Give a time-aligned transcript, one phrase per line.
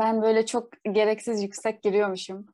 [0.00, 2.46] Ben böyle çok gereksiz yüksek giriyormuşum.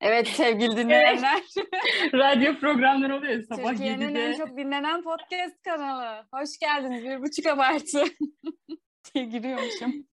[0.00, 1.42] Evet sevgili dinleyenler.
[2.14, 4.24] Radyo programları oluyor sabah Türkiye'nin 7'de.
[4.24, 6.26] en çok dinlenen podcast kanalı.
[6.32, 7.04] Hoş geldiniz.
[7.04, 8.04] Bir buçuk abartı.
[9.14, 10.06] diye giriyormuşum.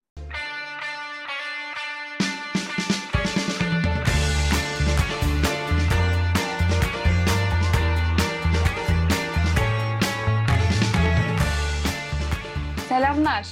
[12.90, 13.48] Selamlar.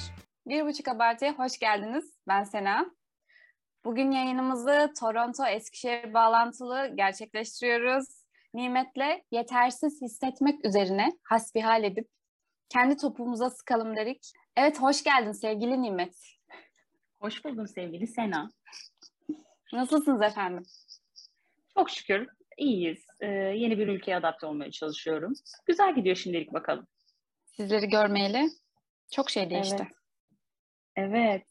[0.48, 2.20] Bir buçuk abartıya hoş geldiniz.
[2.28, 2.99] Ben Sena.
[3.86, 8.06] Bugün yayınımızı Toronto Eskişehir bağlantılı gerçekleştiriyoruz.
[8.54, 12.08] Nimet'le yetersiz hissetmek üzerine hasbihal edip
[12.70, 14.32] kendi topumuza sıkalım dedik.
[14.58, 16.16] Evet hoş geldin sevgili Nimet.
[17.22, 18.50] Hoş buldum sevgili Sena.
[19.74, 20.64] Nasılsınız efendim?
[21.74, 23.06] Çok şükür iyiyiz.
[23.22, 25.34] Ee, yeni bir ülkeye adapte olmaya çalışıyorum.
[25.66, 26.88] Güzel gidiyor şimdilik bakalım.
[27.46, 28.50] Sizleri görmeyeli
[29.12, 29.88] çok şey değişti.
[30.96, 31.10] Evet.
[31.12, 31.44] Evet.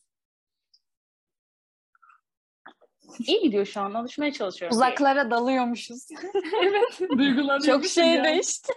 [3.26, 3.94] İyi gidiyor şu an.
[3.94, 4.76] Alışmaya çalışıyorum.
[4.76, 6.08] Uzaklara dalıyormuşuz.
[6.62, 7.00] evet.
[7.18, 7.66] Duygulanıyorum.
[7.66, 8.72] çok şey değişti.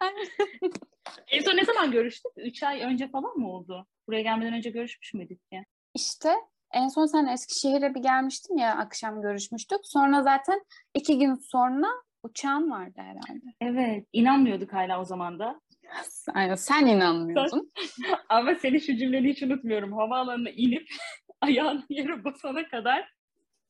[1.28, 2.32] en son ne zaman görüştük?
[2.36, 3.86] Üç ay önce falan mı oldu?
[4.08, 5.64] Buraya gelmeden önce görüşmüş müydük ya?
[5.94, 6.34] İşte
[6.72, 9.78] en son sen Eskişehir'e bir gelmiştin ya akşam görüşmüştük.
[9.82, 10.64] Sonra zaten
[10.94, 11.86] iki gün sonra
[12.22, 13.44] uçağın vardı herhalde.
[13.60, 14.06] Evet.
[14.12, 15.60] İnanmıyorduk hala o zaman da.
[16.34, 17.72] Aynen sen inanmıyordun.
[18.28, 19.92] Ama senin şu cümleni hiç unutmuyorum.
[19.92, 20.88] Havaalanına inip
[21.40, 23.17] ayağını yere basana kadar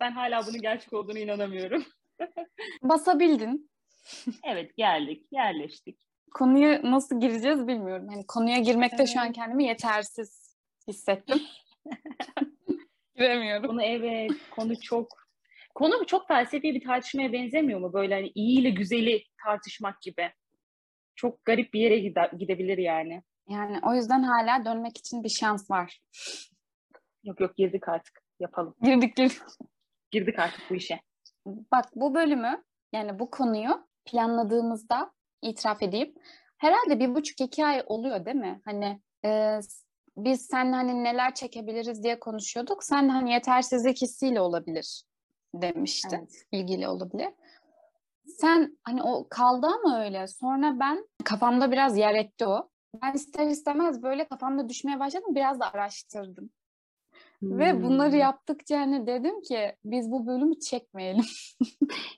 [0.00, 1.84] ben hala bunun gerçek olduğunu inanamıyorum.
[2.82, 3.70] Basabildin.
[4.44, 5.98] Evet geldik, yerleştik.
[6.34, 8.06] Konuya nasıl gireceğiz bilmiyorum.
[8.08, 9.08] Hani konuya girmekte evet.
[9.08, 10.56] şu an kendimi yetersiz
[10.88, 11.42] hissettim.
[13.16, 13.66] Giremiyorum.
[13.66, 15.28] Konu evet, konu çok
[15.74, 17.92] konu çok felsefi bir tartışmaya benzemiyor mu?
[17.92, 20.32] Böyle hani iyi ile güzeli tartışmak gibi.
[21.16, 23.22] Çok garip bir yere gide, gidebilir yani.
[23.48, 26.00] Yani o yüzden hala dönmek için bir şans var.
[27.24, 28.22] Yok yok girdik artık.
[28.40, 28.74] Yapalım.
[28.82, 29.38] Girdik girdik.
[30.10, 31.00] Girdik artık bu işe.
[31.46, 36.14] Bak bu bölümü yani bu konuyu planladığımızda itiraf edeyim.
[36.58, 38.60] Herhalde bir buçuk iki ay oluyor değil mi?
[38.64, 39.60] Hani e,
[40.16, 42.84] biz sen hani neler çekebiliriz diye konuşuyorduk.
[42.84, 45.02] Sen hani yetersizlik hissiyle olabilir
[45.54, 46.18] demiştin.
[46.18, 46.46] Evet.
[46.52, 47.28] İlgili olabilir.
[48.26, 50.26] Sen hani o kaldı ama öyle.
[50.26, 52.68] Sonra ben kafamda biraz yer etti o.
[53.02, 55.34] Ben ister istemez böyle kafamda düşmeye başladım.
[55.34, 56.50] Biraz da araştırdım.
[57.42, 57.58] Hmm.
[57.58, 61.24] Ve bunları yaptıkça hani dedim ki biz bu bölümü çekmeyelim.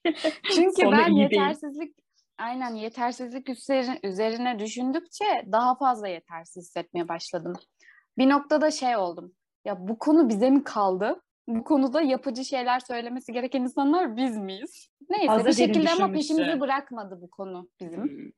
[0.54, 2.06] Çünkü ben yetersizlik değil.
[2.38, 7.52] aynen yetersizlik üzerine, üzerine düşündükçe daha fazla yetersiz hissetmeye başladım.
[8.18, 9.34] Bir noktada şey oldum.
[9.64, 11.22] Ya bu konu bize mi kaldı?
[11.48, 14.88] Bu konuda yapıcı şeyler söylemesi gereken insanlar biz miyiz?
[15.10, 18.02] Neyse Fazla bir şekilde ama peşimizi bırakmadı bu konu bizim.
[18.02, 18.30] Hmm.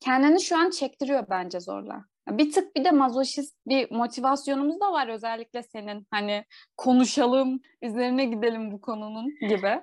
[0.00, 2.04] Kendini şu an çektiriyor bence zorla.
[2.30, 6.06] Bir tık bir de mazoşist bir motivasyonumuz da var özellikle senin.
[6.10, 6.44] Hani
[6.76, 9.80] konuşalım, üzerine gidelim bu konunun gibi.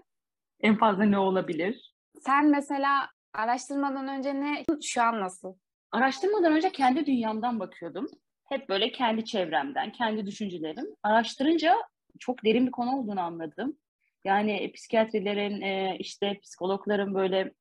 [0.59, 1.93] En fazla ne olabilir?
[2.19, 5.55] Sen mesela araştırmadan önce ne, şu an nasıl?
[5.91, 8.07] Araştırmadan önce kendi dünyamdan bakıyordum.
[8.49, 10.85] Hep böyle kendi çevremden, kendi düşüncelerim.
[11.03, 11.75] Araştırınca
[12.19, 13.77] çok derin bir konu olduğunu anladım.
[14.25, 15.61] Yani psikiyatrilerin,
[15.99, 17.53] işte psikologların böyle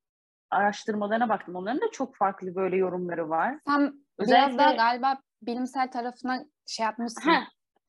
[0.49, 1.55] araştırmalarına baktım.
[1.55, 3.59] Onların da çok farklı böyle yorumları var.
[3.67, 4.53] Sen Özellikle...
[4.53, 7.21] biraz daha galiba bilimsel tarafına şey yapmışsın.
[7.21, 7.43] Ha,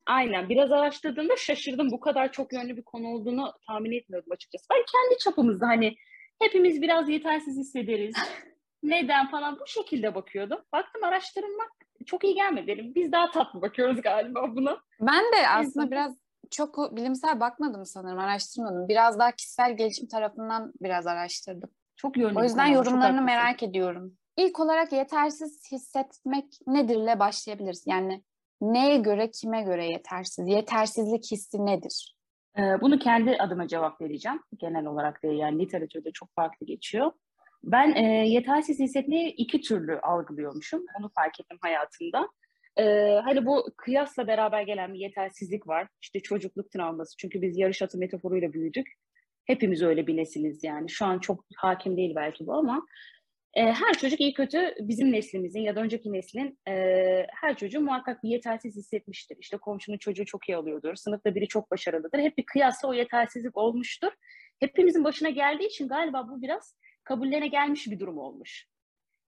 [0.05, 0.49] aynen.
[0.49, 1.91] Biraz araştırdığımda şaşırdım.
[1.91, 4.65] Bu kadar çok yönlü bir konu olduğunu tahmin etmiyordum açıkçası.
[4.71, 5.95] Ben kendi çapımızda hani
[6.41, 8.15] hepimiz biraz yetersiz hissederiz.
[8.83, 10.59] Neden falan bu şekilde bakıyordum.
[10.73, 11.71] Baktım araştırmak
[12.05, 12.67] çok iyi gelmedi.
[12.67, 12.95] Dedim.
[12.95, 14.77] Biz daha tatlı bakıyoruz galiba buna.
[14.99, 16.17] Ben de aslında biraz
[16.51, 18.87] çok bilimsel bakmadım sanırım, araştırmadım.
[18.89, 21.69] Biraz daha kişisel gelişim tarafından biraz araştırdım.
[21.95, 22.39] Çok yönlü.
[22.39, 24.17] O yüzden yorumlarını merak ediyorum.
[24.37, 27.83] İlk olarak yetersiz hissetmek nedirle başlayabiliriz.
[27.87, 28.23] Yani
[28.61, 30.47] neye göre, kime göre yetersiz?
[30.47, 32.15] Yetersizlik hissi nedir?
[32.57, 34.39] Bunu kendi adıma cevap vereceğim.
[34.57, 37.11] Genel olarak değil yani literatürde çok farklı geçiyor.
[37.63, 40.85] Ben e, yetersiz hissetmeyi iki türlü algılıyormuşum.
[40.99, 42.29] Onu fark ettim hayatımda.
[42.77, 42.83] E,
[43.23, 45.87] hani bu kıyasla beraber gelen bir yetersizlik var.
[46.01, 47.17] İşte çocukluk travması.
[47.17, 48.87] Çünkü biz yarış atı metaforuyla büyüdük.
[49.45, 50.89] Hepimiz öyle bir nesiliz yani.
[50.89, 52.85] Şu an çok hakim değil belki bu ama
[53.53, 56.73] e, her çocuk iyi kötü bizim neslimizin ya da önceki neslin e,
[57.41, 59.37] her çocuğu muhakkak bir yetersiz hissetmiştir.
[59.39, 62.19] İşte komşunun çocuğu çok iyi alıyordur, sınıfta biri çok başarılıdır.
[62.19, 64.11] Hep bir kıyasla o yetersizlik olmuştur.
[64.59, 68.67] Hepimizin başına geldiği için galiba bu biraz kabullerine gelmiş bir durum olmuş.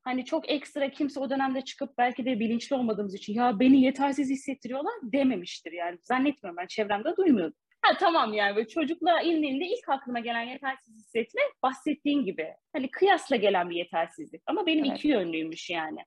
[0.01, 4.30] Hani çok ekstra kimse o dönemde çıkıp belki de bilinçli olmadığımız için ya beni yetersiz
[4.30, 6.00] hissettiriyorlar dememiştir yani.
[6.04, 7.57] Zannetmiyorum ben çevremde duymuyordum.
[7.86, 12.56] Ha tamam yani böyle çocukluğa indiğinde ilk aklıma gelen yetersiz hissetme bahsettiğin gibi.
[12.74, 14.42] Hani kıyasla gelen bir yetersizlik.
[14.46, 14.98] Ama benim evet.
[14.98, 16.00] iki yönlüymüş yani.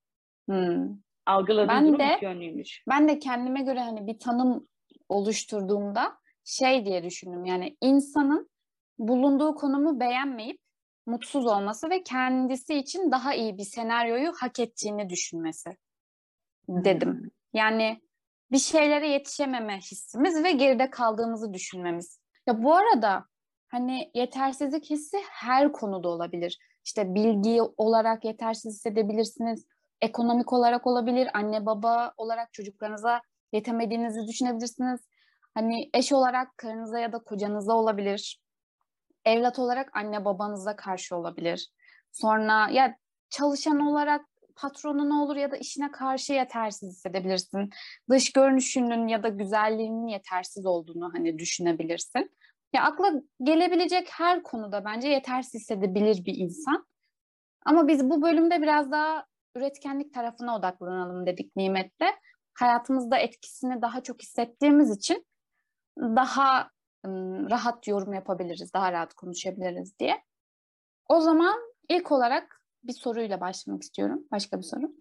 [0.48, 0.88] Hmm.
[1.26, 2.82] Algıladığım ben durum de, iki yönlüymüş.
[2.88, 4.68] Ben de kendime göre hani bir tanım
[5.08, 7.44] oluşturduğumda şey diye düşündüm.
[7.44, 8.50] Yani insanın
[8.98, 10.60] bulunduğu konumu beğenmeyip
[11.06, 15.70] mutsuz olması ve kendisi için daha iyi bir senaryoyu hak ettiğini düşünmesi
[16.68, 17.12] dedim.
[17.12, 17.28] Hmm.
[17.52, 18.00] Yani
[18.50, 22.20] bir şeylere yetişememe hissimiz ve geride kaldığımızı düşünmemiz.
[22.46, 23.24] Ya bu arada
[23.68, 26.58] hani yetersizlik hissi her konuda olabilir.
[26.84, 29.66] İşte bilgi olarak yetersiz hissedebilirsiniz.
[30.00, 31.28] Ekonomik olarak olabilir.
[31.34, 33.20] Anne baba olarak çocuklarınıza
[33.52, 35.00] yetemediğinizi düşünebilirsiniz.
[35.54, 38.40] Hani eş olarak karınıza ya da kocanıza olabilir.
[39.24, 41.68] Evlat olarak anne babanıza karşı olabilir.
[42.12, 42.96] Sonra ya
[43.30, 44.26] çalışan olarak
[44.58, 47.70] patronuna olur ya da işine karşı yetersiz hissedebilirsin.
[48.10, 52.30] Dış görünüşünün ya da güzelliğinin yetersiz olduğunu hani düşünebilirsin.
[52.72, 53.12] Ya akla
[53.42, 56.86] gelebilecek her konuda bence yetersiz hissedebilir bir insan.
[57.64, 59.26] Ama biz bu bölümde biraz daha
[59.56, 62.06] üretkenlik tarafına odaklanalım dedik nimetle.
[62.54, 65.26] Hayatımızda etkisini daha çok hissettiğimiz için
[65.96, 66.70] daha
[67.50, 70.22] rahat yorum yapabiliriz, daha rahat konuşabiliriz diye.
[71.08, 74.24] O zaman ilk olarak bir soruyla başlamak istiyorum.
[74.32, 74.92] Başka bir soru.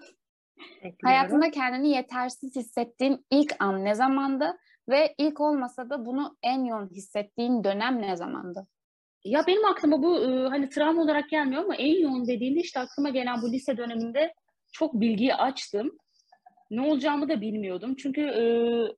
[0.59, 0.97] Bekliyorum.
[1.03, 4.57] Hayatında kendini yetersiz hissettiğin ilk an ne zamandı
[4.89, 8.68] ve ilk olmasa da bunu en yoğun hissettiğin dönem ne zamandı?
[9.24, 10.21] Ya benim aklıma bu
[10.51, 14.33] hani travma olarak gelmiyor ama en yoğun dediğinde işte aklıma gelen bu lise döneminde
[14.71, 15.97] çok bilgiyi açtım.
[16.71, 17.95] Ne olacağımı da bilmiyordum.
[17.95, 18.44] Çünkü e,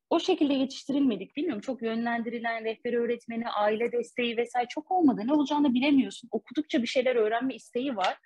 [0.10, 1.36] o şekilde yetiştirilmedik.
[1.36, 5.22] Bilmiyorum çok yönlendirilen rehber öğretmeni, aile desteği vesaire çok olmadı.
[5.26, 6.30] Ne olacağını bilemiyorsun.
[6.32, 8.18] Okudukça bir şeyler öğrenme isteği var.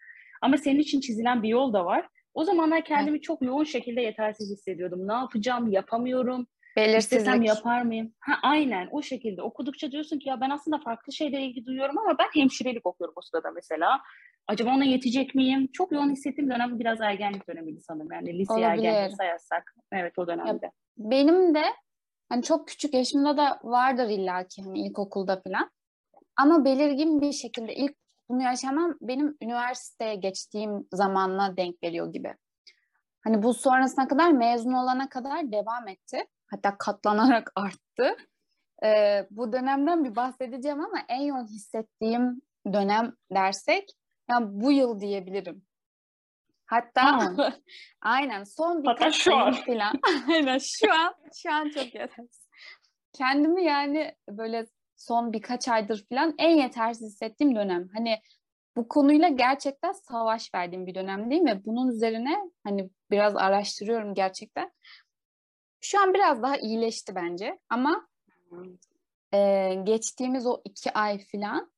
[0.43, 2.07] Ama senin için çizilen bir yol da var.
[2.33, 3.23] O zamanlar kendimi evet.
[3.23, 5.07] çok yoğun şekilde yetersiz hissediyordum.
[5.07, 6.47] Ne yapacağım, yapamıyorum.
[6.75, 7.19] Belirsizlik.
[7.19, 8.13] İstesem yapar mıyım?
[8.19, 9.41] Ha, aynen o şekilde.
[9.41, 13.21] Okudukça diyorsun ki ya ben aslında farklı şeylere ilgi duyuyorum ama ben hemşirelik okuyorum o
[13.21, 13.99] sırada mesela.
[14.47, 15.69] Acaba ona yetecek miyim?
[15.73, 18.11] Çok yoğun hissettiğim dönem biraz ergenlik dönemiydi sanırım.
[18.11, 19.75] Yani lise ergenlik sayarsak.
[19.91, 20.65] Evet o dönemde.
[20.65, 21.63] Ya, benim de
[22.29, 25.69] hani çok küçük yaşımda da vardır illaki hani ilkokulda falan.
[26.37, 32.35] Ama belirgin bir şekilde ilk bunu yaşamam benim üniversiteye geçtiğim zamanla denk geliyor gibi.
[33.23, 36.25] Hani bu sonrasına kadar mezun olana kadar devam etti.
[36.47, 38.15] Hatta katlanarak arttı.
[38.83, 42.41] Ee, bu dönemden bir bahsedeceğim ama en yoğun hissettiğim
[42.73, 43.89] dönem dersek
[44.29, 45.65] yani bu yıl diyebilirim.
[46.65, 47.33] Hatta
[48.01, 49.99] aynen son birkaç ayım falan.
[50.29, 52.47] aynen şu an şu an çok yetersiz.
[53.13, 54.65] Kendimi yani böyle
[55.05, 57.89] son birkaç aydır falan en yetersiz hissettiğim dönem.
[57.93, 58.19] Hani
[58.75, 61.61] bu konuyla gerçekten savaş verdiğim bir dönem değil mi?
[61.65, 64.71] Bunun üzerine hani biraz araştırıyorum gerçekten.
[65.81, 68.07] Şu an biraz daha iyileşti bence ama
[69.33, 71.71] e, geçtiğimiz o iki ay falan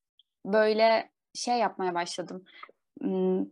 [0.46, 2.46] böyle şey yapmaya başladım.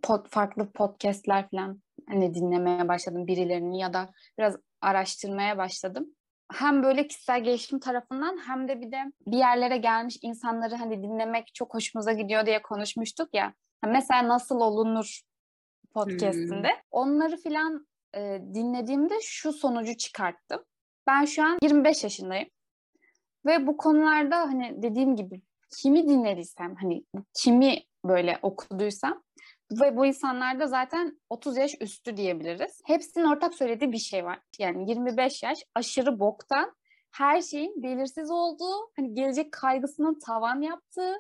[0.04, 6.16] Pod, farklı podcastler falan hani dinlemeye başladım birilerini ya da biraz araştırmaya başladım.
[6.52, 8.98] Hem böyle kişisel gelişim tarafından hem de bir de
[9.28, 13.54] bir yerlere gelmiş insanları hani dinlemek çok hoşumuza gidiyor diye konuşmuştuk ya.
[13.88, 15.22] Mesela nasıl olunur
[15.94, 16.68] podcastinde.
[16.68, 16.82] Hmm.
[16.92, 20.64] Onları filan e, dinlediğimde şu sonucu çıkarttım.
[21.08, 22.50] Ben şu an 25 yaşındayım.
[23.46, 25.42] Ve bu konularda hani dediğim gibi
[25.78, 27.04] kimi dinlediysem hani
[27.34, 29.24] kimi böyle okuduysam
[29.72, 32.82] ve bu insanlarda zaten 30 yaş üstü diyebiliriz.
[32.86, 34.40] Hepsinin ortak söylediği bir şey var.
[34.60, 36.76] Yani 25 yaş aşırı boktan,
[37.12, 41.14] her şeyin belirsiz olduğu, hani gelecek kaygısının tavan yaptığı,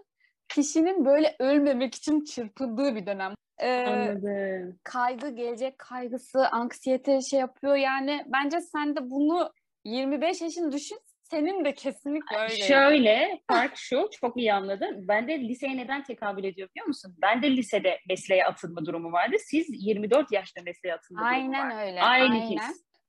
[0.49, 3.33] kişinin böyle ölmemek için çırpındığı bir dönem.
[3.57, 4.79] Ee, Anladım.
[4.83, 8.25] Kaygı, gelecek kaygısı, anksiyete şey yapıyor yani.
[8.27, 9.51] Bence sen de bunu
[9.85, 10.99] 25 yaşını düşün
[11.33, 12.55] senin de kesinlikle öyle.
[12.55, 15.07] Şöyle, fark şu, çok iyi anladım.
[15.07, 17.15] Ben de liseye neden tekabül ediyor biliyor musun?
[17.21, 19.35] Ben de lisede mesleğe atılma durumu vardı.
[19.39, 21.85] Siz 24 yaşta mesleğe atılma aynen durumu var.
[21.87, 22.61] Öyle, aynen öyle.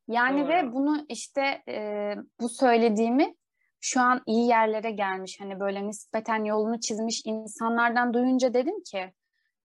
[0.08, 0.48] Yani Doğru.
[0.48, 3.34] ve bunu işte e, bu söylediğimi
[3.80, 9.12] şu an iyi yerlere gelmiş hani böyle nispeten yolunu çizmiş insanlardan duyunca dedim ki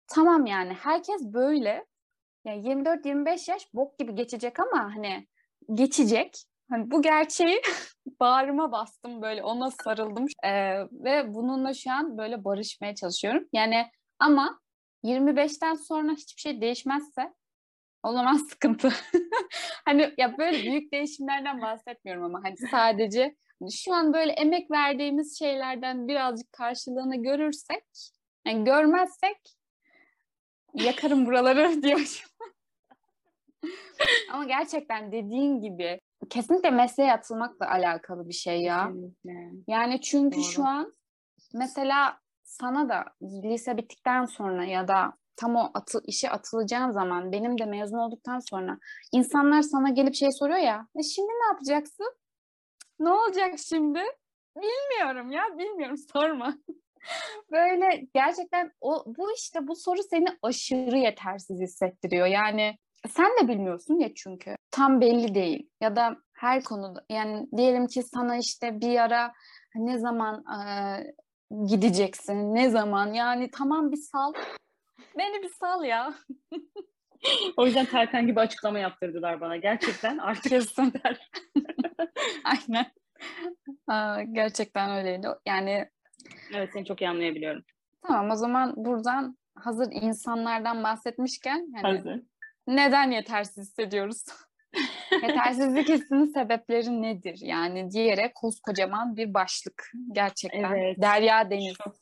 [0.08, 1.86] tamam yani herkes böyle
[2.46, 5.28] yani 24-25 yaş bok gibi geçecek ama hani
[5.74, 7.62] geçecek Hani bu gerçeği
[8.20, 13.48] bağrıma bastım böyle ona sarıldım ee, ve bununla şu an böyle barışmaya çalışıyorum.
[13.54, 13.86] Yani
[14.20, 14.60] ama
[15.04, 17.34] 25'ten sonra hiçbir şey değişmezse
[18.04, 18.90] o zaman sıkıntı.
[19.86, 25.40] hani ya böyle büyük değişimlerden bahsetmiyorum ama hani sadece hani şu an böyle emek verdiğimiz
[25.40, 27.84] şeylerden birazcık karşılığını görürsek,
[28.48, 29.38] yani görmezsek
[30.74, 32.26] yakarım buraları diyor.
[34.32, 36.00] Ama gerçekten dediğin gibi
[36.30, 38.88] kesinlikle mesleğe atılmakla alakalı bir şey ya.
[38.88, 39.52] Kesinlikle.
[39.68, 40.46] Yani çünkü Doğru.
[40.46, 40.94] şu an
[41.54, 47.58] mesela sana da lise bittikten sonra ya da tam o atı, işe atılacağın zaman benim
[47.58, 48.78] de mezun olduktan sonra
[49.12, 52.20] insanlar sana gelip şey soruyor ya e şimdi ne yapacaksın?
[53.00, 54.00] ne olacak şimdi?
[54.56, 56.58] Bilmiyorum ya bilmiyorum sorma.
[57.52, 62.28] Böyle gerçekten o bu işte bu soru seni aşırı yetersiz hissettiriyor.
[62.28, 62.78] Yani
[63.08, 64.56] sen de bilmiyorsun ya çünkü.
[64.72, 65.70] Tam belli değil.
[65.82, 69.34] Ya da her konuda yani diyelim ki sana işte bir ara
[69.76, 70.60] ne zaman e,
[71.68, 74.34] gideceksin, ne zaman yani tamam bir sal.
[75.18, 76.14] Beni bir sal ya.
[77.58, 79.58] o yüzden Tarkan gibi açıklama yaptırdılar bana.
[79.58, 80.94] Gerçekten artık Kesin.
[82.44, 82.86] Aynen.
[83.88, 85.28] Aa, gerçekten öyleydi.
[85.46, 85.90] Yani
[86.54, 87.64] Evet seni çok iyi anlayabiliyorum.
[88.08, 92.22] Tamam o zaman buradan hazır insanlardan bahsetmişken yani Hazır.
[92.76, 94.26] Neden yetersiz hissediyoruz?
[95.12, 97.40] Yetersizlik hissinin sebepleri nedir?
[97.42, 100.74] Yani diyerek koskocaman bir başlık gerçekten.
[100.74, 101.02] Evet.
[101.02, 101.78] Derya deniz.
[101.84, 101.96] Çok,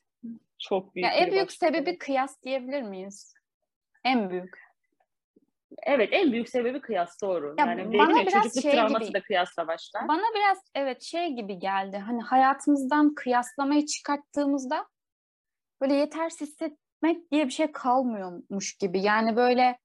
[0.60, 3.34] çok büyük Ya en büyük başlık, sebebi kıyas diyebilir miyiz?
[4.04, 4.68] En büyük.
[5.84, 7.56] Evet en büyük sebebi kıyas doğru.
[7.58, 10.08] Ya yani bana biraz çocukluk şey travması gibi- da kıyasla başlar.
[10.08, 11.98] Bana biraz evet şey gibi geldi.
[11.98, 14.88] Hani hayatımızdan kıyaslamayı çıkarttığımızda
[15.82, 19.02] böyle yetersiz hissetmek diye bir şey kalmıyormuş gibi.
[19.02, 19.78] Yani böyle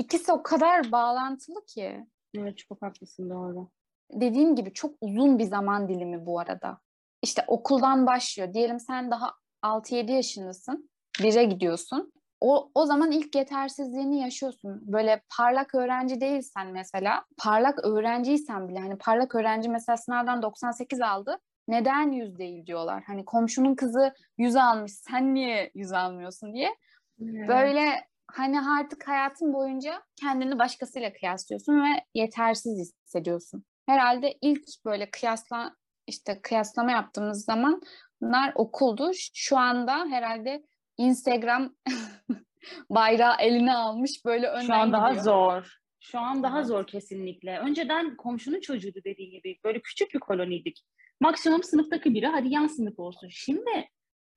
[0.00, 2.06] ikisi o kadar bağlantılı ki.
[2.34, 3.68] Evet çok haklısın doğru.
[4.12, 6.78] dediğim gibi çok uzun bir zaman dilimi bu arada.
[7.22, 8.54] İşte okuldan başlıyor.
[8.54, 10.90] Diyelim sen daha 6-7 yaşındasın.
[11.22, 12.12] Bire gidiyorsun.
[12.40, 14.92] O, o zaman ilk yetersizliğini yaşıyorsun.
[14.92, 21.38] Böyle parlak öğrenci değilsen mesela, parlak öğrenciysen bile hani parlak öğrenci mesela sınavdan 98 aldı.
[21.68, 23.02] Neden 100 değil diyorlar.
[23.06, 26.76] Hani komşunun kızı 100 almış, sen niye 100 almıyorsun diye.
[27.18, 33.64] Böyle hani artık hayatın boyunca kendini başkasıyla kıyaslıyorsun ve yetersiz hissediyorsun.
[33.86, 35.74] Herhalde ilk böyle kıyasla
[36.06, 39.10] işte kıyaslama yaptığımız zamanlar okuldu.
[39.34, 40.62] Şu anda herhalde
[40.96, 41.74] Instagram
[42.90, 45.24] bayrağı eline almış böyle önden Şu an daha gidiyor.
[45.24, 45.76] zor.
[46.00, 46.66] Şu an daha Evet.
[46.66, 47.58] zor kesinlikle.
[47.58, 49.58] Önceden komşunun çocuğuydu dediğin gibi.
[49.64, 50.84] Böyle küçük bir koloniydik.
[51.20, 53.28] Maksimum sınıftaki biri hadi yan sınıf olsun.
[53.30, 53.88] Şimdi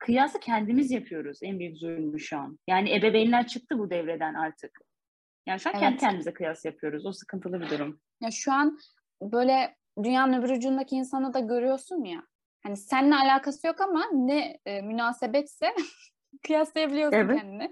[0.04, 1.40] kıyası kendimiz yapıyoruz.
[1.44, 2.60] En büyük zulmü şu an.
[2.68, 4.80] Yani ebeveynler çıktı bu devreden artık.
[5.48, 6.00] Yani şu an kendi Evet.
[6.00, 7.06] kendimize kıyas yapıyoruz.
[7.06, 8.00] O sıkıntılı bir durum.
[8.22, 8.80] Ya şu an
[9.22, 12.24] böyle dünyanın öbür ucundaki insanı da görüyorsun ya.
[12.64, 15.74] Hani seninle alakası yok ama ne e, münasebetse
[16.48, 17.42] kıyaslayabiliyorsun Evet.
[17.42, 17.70] kendini.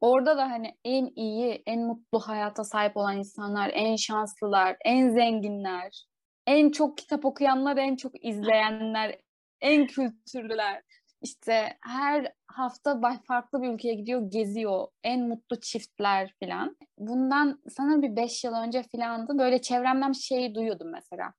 [0.00, 6.04] Orada da hani en iyi, en mutlu hayata sahip olan insanlar, en şanslılar, en zenginler,
[6.46, 9.18] en çok kitap okuyanlar, en çok izleyenler,
[9.60, 10.82] en kültürlüler.
[11.26, 14.86] İşte her hafta farklı bir ülkeye gidiyor, geziyor.
[15.04, 16.76] En mutlu çiftler filan.
[16.98, 19.38] Bundan sanırım bir beş yıl önce filandı.
[19.38, 21.32] Böyle çevremden şeyi duyuyordum mesela.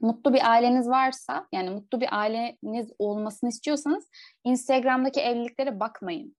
[0.00, 4.10] Mutlu bir aileniz varsa, yani mutlu bir aileniz olmasını istiyorsanız
[4.44, 6.36] Instagram'daki evliliklere bakmayın.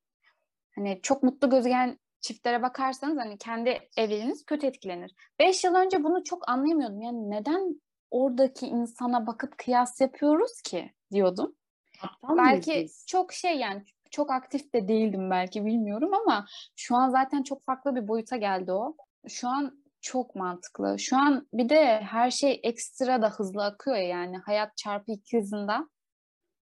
[0.75, 5.15] Hani çok mutlu gözüken çiftlere bakarsanız hani kendi evliliğiniz kötü etkilenir.
[5.39, 7.01] Beş yıl önce bunu çok anlayamıyordum.
[7.01, 11.55] Yani neden oradaki insana bakıp kıyas yapıyoruz ki diyordum.
[12.01, 13.05] Aptal Belki biz?
[13.07, 17.95] çok şey yani çok aktif de değildim belki bilmiyorum ama şu an zaten çok farklı
[17.95, 18.95] bir boyuta geldi o.
[19.27, 20.99] Şu an çok mantıklı.
[20.99, 25.37] Şu an bir de her şey ekstra da hızlı akıyor ya yani hayat çarpı iki
[25.37, 25.89] hızında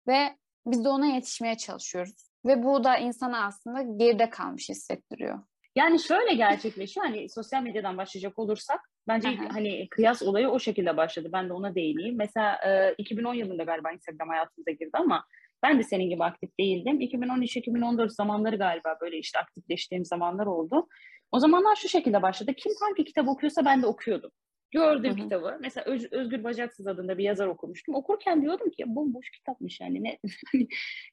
[0.07, 2.31] ve biz de ona yetişmeye çalışıyoruz.
[2.47, 5.39] Ve bu da insana aslında geride kalmış hissettiriyor.
[5.77, 7.07] Yani şöyle gerçekleşiyor.
[7.07, 8.81] Hani sosyal medyadan başlayacak olursak
[9.11, 9.55] bence Aha.
[9.55, 11.29] hani kıyas olayı o şekilde başladı.
[11.33, 12.17] Ben de ona değineyim.
[12.17, 15.25] Mesela e, 2010 yılında galiba Instagram hayatımıza girdi ama
[15.63, 17.01] ben de senin gibi aktif değildim.
[17.01, 20.89] 2013-2014 zamanları galiba böyle işte aktifleştiğim zamanlar oldu.
[21.33, 22.55] O zamanlar şu şekilde başladı.
[22.55, 24.31] Kim hangi kitap okuyorsa ben de okuyordum.
[24.71, 25.23] Gördüğüm Hı hı.
[25.23, 25.59] kitabı.
[25.61, 27.95] Mesela Öz- Özgür Bacaksız adında bir yazar okumuştum.
[27.95, 30.05] Okurken diyordum ki bomboş kitapmış yani.
[30.05, 30.19] Ne?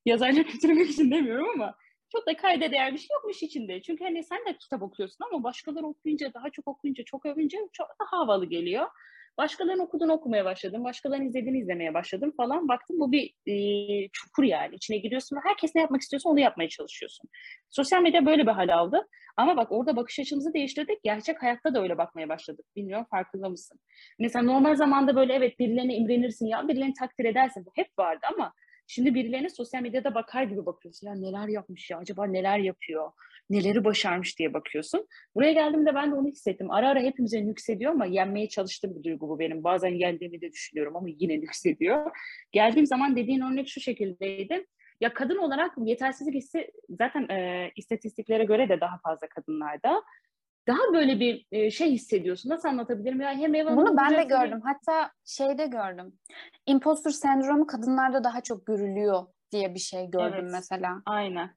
[0.06, 1.76] Yazarını kötülemek için demiyorum ama
[2.12, 3.82] çok da kayda değer bir şey yokmuş içinde.
[3.82, 7.88] Çünkü hani sen de kitap okuyorsun ama başkaları okuyunca, daha çok okuyunca, çok övünce çok
[8.00, 8.88] daha havalı geliyor.
[9.38, 10.84] Başkalarının okuduğunu okumaya başladım.
[10.84, 12.68] Başkalarının izlediğini izlemeye başladım falan.
[12.68, 14.76] Baktım bu bir e, çukur yani.
[14.76, 17.30] İçine giriyorsun ve herkes ne yapmak istiyorsa onu yapmaya çalışıyorsun.
[17.70, 19.08] Sosyal medya böyle bir hal aldı.
[19.38, 21.04] Ama bak orada bakış açımızı değiştirdik.
[21.04, 22.66] Gerçek hayatta da öyle bakmaya başladık.
[22.76, 23.80] Bilmiyorum farkında mısın?
[24.20, 27.66] Mesela normal zamanda böyle evet birilerine imrenirsin ya birilerini takdir edersin.
[27.66, 28.54] Bu hep vardı ama
[28.88, 31.08] Şimdi birilerine sosyal medyada bakar gibi bakıyorsun.
[31.08, 33.12] Ya neler yapmış ya, acaba neler yapıyor,
[33.50, 35.08] neleri başarmış diye bakıyorsun.
[35.36, 36.72] Buraya geldiğimde ben de onu hissettim.
[36.72, 39.64] Ara ara hepimize yükseliyor ama yenmeye çalıştığım bir duygu bu benim.
[39.64, 42.12] Bazen yendiğimi de düşünüyorum ama yine yükseliyor.
[42.52, 44.66] Geldiğim zaman dediğin örnek şu şekildeydi.
[45.02, 50.04] Ya kadın olarak yetersizlik hissi zaten e, istatistiklere göre de daha fazla kadınlarda.
[50.68, 52.50] Daha böyle bir e, şey hissediyorsun.
[52.50, 53.22] Nasıl anlatabilirim?
[53.22, 54.62] Ya hem ev Bunu ben de gördüm.
[54.64, 56.14] Hatta şeyde gördüm.
[56.66, 60.52] Imposter sendromu kadınlarda daha çok görülüyor diye bir şey gördüm Evet.
[60.52, 61.02] mesela.
[61.06, 61.56] Aynen.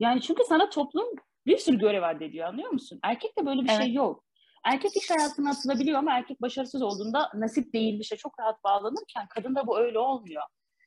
[0.00, 1.06] Yani çünkü sana toplum
[1.46, 2.98] bir sürü görev addediyor anlıyor musun?
[3.02, 3.94] Erkekte böyle bir şey Evet.
[3.94, 4.24] yok.
[4.64, 9.78] Erkek iş hayatına atılabiliyor ama erkek başarısız olduğunda nasip değilmişe çok rahat bağlanırken kadında bu
[9.78, 10.42] öyle olmuyor.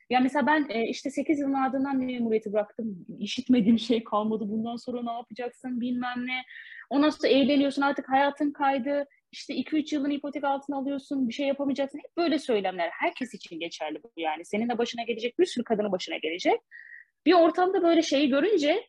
[0.09, 3.05] Ya mesela ben e, işte 8 yılın ardından memuriyeti bıraktım.
[3.19, 4.43] İşitmediğim şey kalmadı.
[4.49, 6.41] Bundan sonra ne yapacaksın bilmem ne.
[6.89, 9.05] Ondan sonra evleniyorsun artık hayatın kaydı.
[9.31, 11.27] İşte 2-3 yılın ipotek altına alıyorsun.
[11.29, 11.99] Bir şey yapamayacaksın.
[11.99, 12.89] Hep böyle söylemler.
[12.89, 14.45] Herkes için geçerli bu yani.
[14.45, 16.59] Senin de başına gelecek bir sürü kadının başına gelecek.
[17.25, 18.87] Bir ortamda böyle şeyi görünce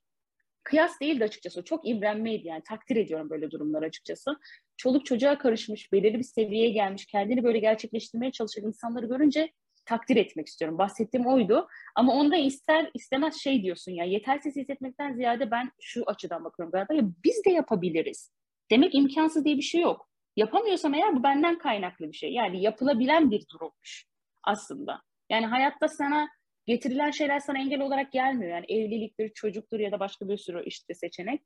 [0.63, 1.65] kıyas değildi açıkçası.
[1.65, 2.63] Çok imrenmeydi yani.
[2.63, 4.37] Takdir ediyorum böyle durumlar açıkçası.
[4.77, 9.53] Çoluk çocuğa karışmış, belirli bir seviyeye gelmiş, kendini böyle gerçekleştirmeye çalışan insanları görünce
[9.87, 10.79] takdir etmek istiyorum.
[10.79, 11.69] Bahsettiğim oydu.
[11.95, 16.95] Ama onda ister istemez şey diyorsun ya yetersiz hissetmekten ziyade ben şu açıdan bakıyorum galiba
[16.95, 18.33] ya biz de yapabiliriz.
[18.71, 20.09] Demek imkansız diye bir şey yok.
[20.37, 22.33] Yapamıyorsam eğer bu benden kaynaklı bir şey.
[22.33, 24.07] Yani yapılabilen bir durummuş
[24.45, 25.03] aslında.
[25.31, 26.29] Yani hayatta sana
[26.67, 28.51] getirilen şeyler sana engel olarak gelmiyor.
[28.51, 31.43] Yani evliliktir, çocuktur ya da başka bir sürü işte seçenek.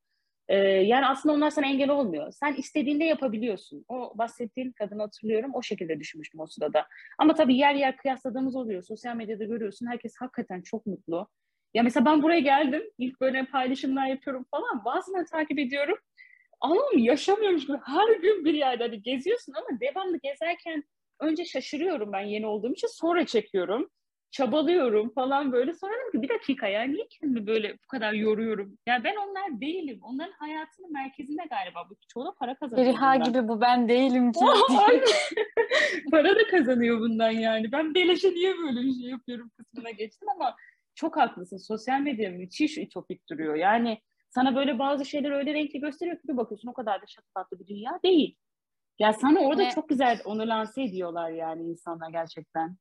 [0.50, 2.32] Ee, yani aslında onlar sana engel olmuyor.
[2.32, 3.84] Sen istediğinde yapabiliyorsun.
[3.88, 5.50] O bahsettiğin kadını hatırlıyorum.
[5.54, 6.86] O şekilde düşünmüştüm o sırada.
[7.18, 8.82] Ama tabii yer yer kıyasladığımız oluyor.
[8.82, 9.86] Sosyal medyada görüyorsun.
[9.86, 11.28] Herkes hakikaten çok mutlu.
[11.74, 12.82] Ya mesela ben buraya geldim.
[12.98, 14.84] İlk böyle paylaşımlar yapıyorum falan.
[14.84, 15.98] Bazılarını takip ediyorum.
[16.60, 20.84] Anam yaşamıyormuş gibi her gün bir yerde hani geziyorsun ama devamlı gezerken
[21.20, 23.90] önce şaşırıyorum ben yeni olduğum için sonra çekiyorum
[24.30, 25.74] çabalıyorum falan böyle.
[25.74, 28.78] Sonra dedim ki bir dakika ya niye kendimi böyle bu kadar yoruyorum?
[28.86, 29.98] Ya ben onlar değilim.
[30.02, 31.90] Onların hayatının merkezinde galiba.
[31.90, 32.86] Bu çoğu da para kazanıyor.
[32.86, 34.40] Feriha gibi bu ben değilim ki.
[36.10, 37.72] para da kazanıyor bundan yani.
[37.72, 40.56] Ben beleşe niye böyle bir şey yapıyorum kısmına geçtim ama
[40.94, 41.56] çok haklısın.
[41.56, 43.54] Sosyal medya müthiş ütopik duruyor.
[43.54, 47.58] Yani sana böyle bazı şeyler öyle renkli gösteriyor ki bir bakıyorsun o kadar da şatafatlı
[47.58, 48.36] bir dünya değil.
[48.98, 49.70] Ya sana orada ne?
[49.70, 52.76] çok güzel onu lanse ediyorlar yani insanlar gerçekten.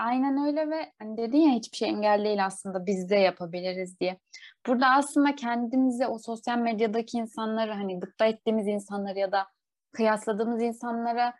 [0.00, 4.18] Aynen öyle ve hani dedin ya hiçbir şey engel değil aslında biz de yapabiliriz diye.
[4.66, 9.46] Burada aslında kendimizi o sosyal medyadaki insanları hani gıpta ettiğimiz insanları ya da
[9.92, 11.34] kıyasladığımız insanlara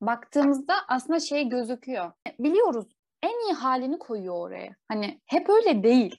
[0.00, 2.12] baktığımızda aslında şey gözüküyor.
[2.38, 2.86] Biliyoruz
[3.22, 4.76] en iyi halini koyuyor oraya.
[4.88, 6.16] Hani hep öyle değil.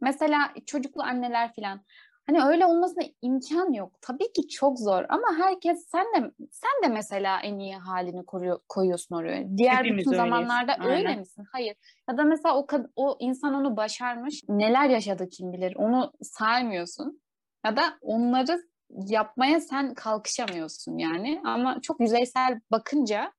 [0.00, 1.80] Mesela çocuklu anneler falan
[2.26, 3.92] Hani öyle olmasına imkan yok.
[4.00, 8.60] Tabii ki çok zor ama herkes sen de sen de mesela en iyi halini koruyor,
[8.68, 9.56] koyuyorsun oraya.
[9.56, 10.30] Diğer Hepimiz bütün öyleyiz.
[10.30, 10.96] zamanlarda Aynen.
[10.96, 11.44] öyle misin?
[11.52, 11.76] Hayır.
[12.10, 14.44] Ya da mesela o o insan onu başarmış.
[14.48, 15.76] Neler yaşadı kim bilir.
[15.76, 17.20] Onu saymıyorsun.
[17.66, 21.42] Ya da onları yapmaya sen kalkışamıyorsun yani.
[21.44, 23.32] Ama çok yüzeysel bakınca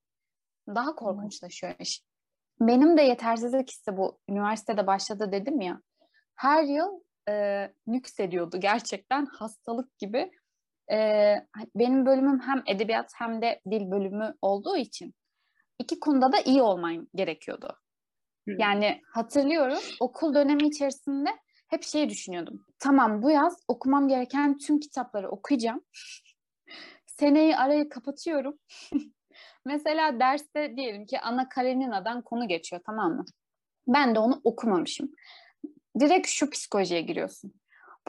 [0.67, 2.03] daha korkunçlaşıyor iş.
[2.59, 5.81] Benim de yetersizlik hissi bu üniversitede başladı dedim ya.
[6.35, 10.31] Her yıl e, nüksediyordu gerçekten hastalık gibi.
[10.91, 11.35] E,
[11.75, 15.13] benim bölümüm hem edebiyat hem de dil bölümü olduğu için
[15.79, 17.77] iki konuda da iyi olmam gerekiyordu.
[18.47, 21.29] Yani hatırlıyorum okul dönemi içerisinde
[21.67, 22.65] hep şey düşünüyordum.
[22.79, 25.81] Tamam bu yaz okumam gereken tüm kitapları okuyacağım.
[27.05, 28.59] Seneyi arayı kapatıyorum.
[29.65, 33.25] Mesela derste diyelim ki Ana Karenina'dan konu geçiyor tamam mı?
[33.87, 35.11] Ben de onu okumamışım
[35.99, 37.53] direkt şu psikolojiye giriyorsun.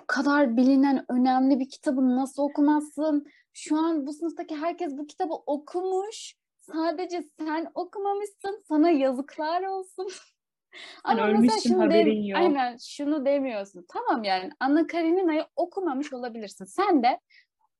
[0.00, 3.26] Bu kadar bilinen önemli bir kitabı nasıl okumazsın?
[3.52, 6.34] Şu an bu sınıftaki herkes bu kitabı okumuş.
[6.60, 8.64] Sadece sen okumamışsın.
[8.68, 10.08] Sana yazıklar olsun.
[11.04, 12.38] Ama mesela şunu haberin yok.
[12.38, 13.86] Aynen şunu demiyorsun.
[13.88, 16.64] Tamam yani Anna Karenina'yı okumamış olabilirsin.
[16.64, 17.20] Sen de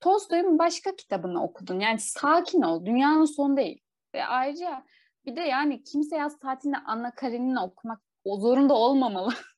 [0.00, 1.80] Tolstoy'un başka kitabını okudun.
[1.80, 2.84] Yani sakin ol.
[2.84, 3.80] Dünyanın sonu değil.
[4.14, 4.84] Ve ayrıca
[5.26, 9.32] bir de yani kimse yaz tatilinde Anna Karenina okumak o zorunda olmamalı.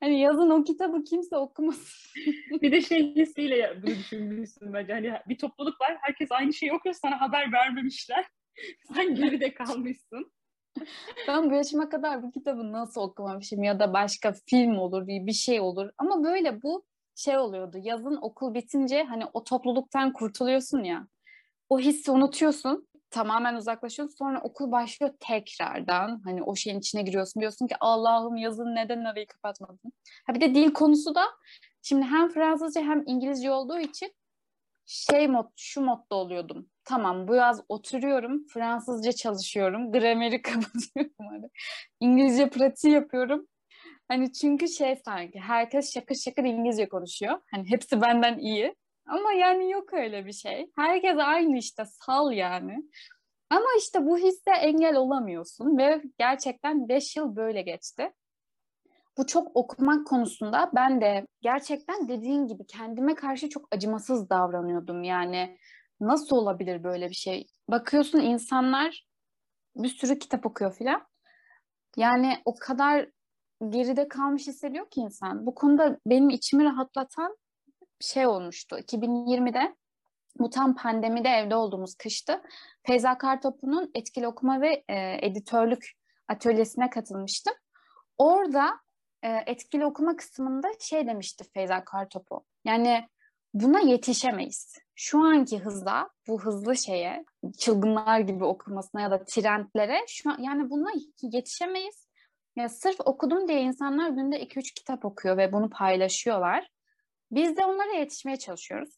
[0.00, 2.12] Hani yazın o kitabı kimse okumaz.
[2.62, 4.92] bir de şey hissiyle bunu düşünmüşsün bence.
[4.92, 5.96] Hani bir topluluk var.
[6.00, 6.94] Herkes aynı şeyi okuyor.
[6.94, 8.26] Sana haber vermemişler.
[8.94, 10.32] Sen geride kalmışsın.
[11.28, 15.60] Ben bu yaşıma kadar bu kitabı nasıl okumamışım ya da başka film olur, bir şey
[15.60, 15.90] olur.
[15.98, 17.78] Ama böyle bu şey oluyordu.
[17.82, 21.06] Yazın okul bitince hani o topluluktan kurtuluyorsun ya.
[21.68, 24.16] O hissi unutuyorsun tamamen uzaklaşıyorsun.
[24.16, 26.20] Sonra okul başlıyor tekrardan.
[26.24, 27.40] Hani o şeyin içine giriyorsun.
[27.40, 29.92] Diyorsun ki Allah'ım yazın neden arayı kapatmadın?
[30.26, 31.24] Ha bir de dil konusu da
[31.82, 34.12] şimdi hem Fransızca hem İngilizce olduğu için
[34.86, 36.68] şey mod, şu modda oluyordum.
[36.84, 41.14] Tamam bu yaz oturuyorum, Fransızca çalışıyorum, grameri kapatıyorum.
[41.18, 41.50] Hani.
[42.00, 43.46] İngilizce pratiği yapıyorum.
[44.08, 47.40] Hani çünkü şey sanki herkes şakır şakır İngilizce konuşuyor.
[47.50, 48.74] Hani hepsi benden iyi.
[49.06, 50.70] Ama yani yok öyle bir şey.
[50.76, 52.76] Herkes aynı işte sal yani.
[53.50, 58.12] Ama işte bu hisse engel olamıyorsun ve gerçekten 5 yıl böyle geçti.
[59.18, 65.02] Bu çok okumak konusunda ben de gerçekten dediğin gibi kendime karşı çok acımasız davranıyordum.
[65.02, 65.58] Yani
[66.00, 67.46] nasıl olabilir böyle bir şey?
[67.68, 69.06] Bakıyorsun insanlar
[69.76, 71.06] bir sürü kitap okuyor filan.
[71.96, 73.08] Yani o kadar
[73.68, 75.46] geride kalmış hissediyor ki insan.
[75.46, 77.36] Bu konuda benim içimi rahatlatan
[78.02, 78.78] şey olmuştu.
[78.78, 79.76] 2020'de
[80.38, 82.42] Bu tam pandemide evde olduğumuz kıştı.
[82.86, 85.92] Feyza Kartopu'nun etkili okuma ve e, editörlük
[86.28, 87.54] atölyesine katılmıştım.
[88.18, 88.80] Orada
[89.22, 92.44] e, etkili okuma kısmında şey demişti Feyza Kartopu.
[92.64, 93.08] Yani
[93.54, 94.78] buna yetişemeyiz.
[94.94, 97.24] Şu anki hızda bu hızlı şeye
[97.58, 100.90] çılgınlar gibi okumasına ya da trendlere şu an, yani buna
[101.22, 102.08] yetişemeyiz.
[102.56, 106.68] Ya sırf okudum diye insanlar günde 2-3 kitap okuyor ve bunu paylaşıyorlar.
[107.32, 108.94] Biz de onlara yetişmeye çalışıyoruz.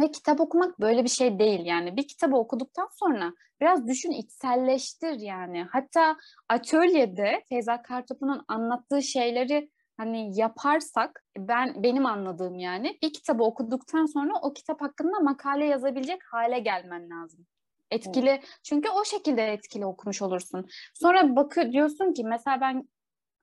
[0.00, 1.96] Ve kitap okumak böyle bir şey değil yani.
[1.96, 5.66] Bir kitabı okuduktan sonra biraz düşün içselleştir yani.
[5.72, 6.16] Hatta
[6.48, 14.32] atölyede Feyza Kartopu'nun anlattığı şeyleri hani yaparsak ben benim anladığım yani bir kitabı okuduktan sonra
[14.42, 17.46] o kitap hakkında makale yazabilecek hale gelmen lazım.
[17.90, 18.58] Etkili evet.
[18.62, 20.68] çünkü o şekilde etkili okumuş olursun.
[20.94, 22.88] Sonra bakıyor diyorsun ki mesela ben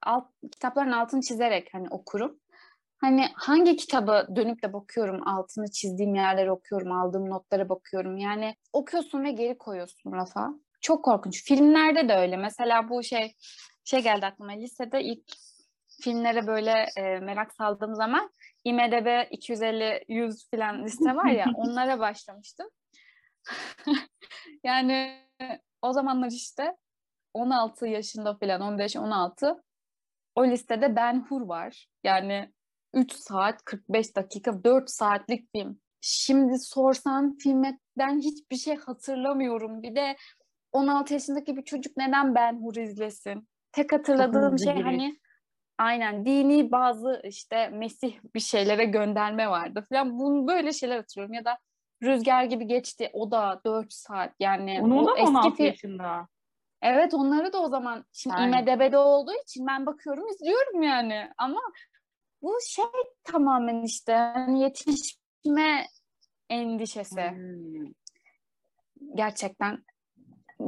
[0.01, 2.39] alt, kitapların altını çizerek hani okurum.
[2.97, 8.17] Hani hangi kitabı dönüp de bakıyorum, altını çizdiğim yerleri okuyorum, aldığım notlara bakıyorum.
[8.17, 10.49] Yani okuyorsun ve geri koyuyorsun rafa.
[10.81, 11.43] Çok korkunç.
[11.43, 12.37] Filmlerde de öyle.
[12.37, 13.35] Mesela bu şey
[13.85, 14.51] şey geldi aklıma.
[14.51, 15.23] Lisede ilk
[16.01, 18.31] filmlere böyle e, merak saldığım zaman
[18.63, 22.67] IMDB 250 100 falan liste var ya onlara başlamıştım.
[24.63, 25.27] yani
[25.81, 26.77] o zamanlar işte
[27.33, 29.61] 16 yaşında falan 15-16
[30.35, 31.87] o listede Ben Hur var.
[32.03, 32.51] Yani
[32.93, 35.79] 3 saat 45 dakika 4 saatlik film.
[36.01, 39.83] Şimdi sorsan filmden hiçbir şey hatırlamıyorum.
[39.83, 40.15] Bir de
[40.71, 43.47] 16 yaşındaki bir çocuk neden Ben Hur izlesin?
[43.71, 45.17] Tek hatırladığım şey hani
[45.77, 50.19] aynen dini bazı işte Mesih bir şeylere gönderme vardı falan.
[50.19, 51.57] Bunu böyle şeyler hatırlıyorum ya da
[52.03, 53.09] Rüzgar gibi geçti.
[53.13, 54.79] O da 4 saat yani.
[54.81, 56.27] Onu o eski 16 yaşında.
[56.81, 58.55] Evet onları da o zaman şimdi yani.
[58.55, 61.59] IMDB'de olduğu için ben bakıyorum izliyorum yani ama
[62.41, 62.85] bu şey
[63.23, 65.87] tamamen işte hani yetişme
[66.49, 67.31] endişesi.
[67.31, 67.93] Hmm.
[69.15, 69.83] Gerçekten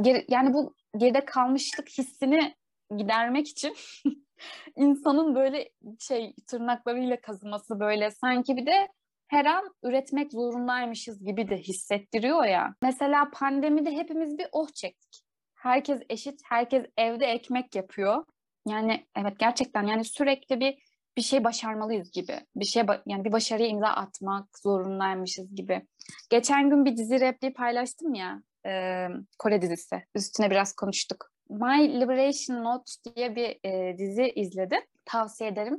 [0.01, 2.55] geri, yani bu geride kalmışlık hissini
[2.97, 3.75] gidermek için
[4.75, 8.87] insanın böyle şey tırnaklarıyla kazıması böyle sanki bir de
[9.27, 12.75] her an üretmek zorundaymışız gibi de hissettiriyor ya.
[12.81, 15.23] Mesela pandemide hepimiz bir oh çektik.
[15.55, 18.25] Herkes eşit, herkes evde ekmek yapıyor.
[18.67, 20.77] Yani evet gerçekten yani sürekli bir
[21.17, 22.39] bir şey başarmalıyız gibi.
[22.55, 25.87] Bir şey yani bir başarıya imza atmak zorundaymışız gibi.
[26.29, 28.43] Geçen gün bir dizi repliği paylaştım ya.
[28.65, 29.07] E,
[29.39, 30.03] Kore dizisi.
[30.15, 31.31] Üstüne biraz konuştuk.
[31.49, 34.81] My Liberation Note diye bir e, dizi izledim.
[35.05, 35.77] Tavsiye ederim.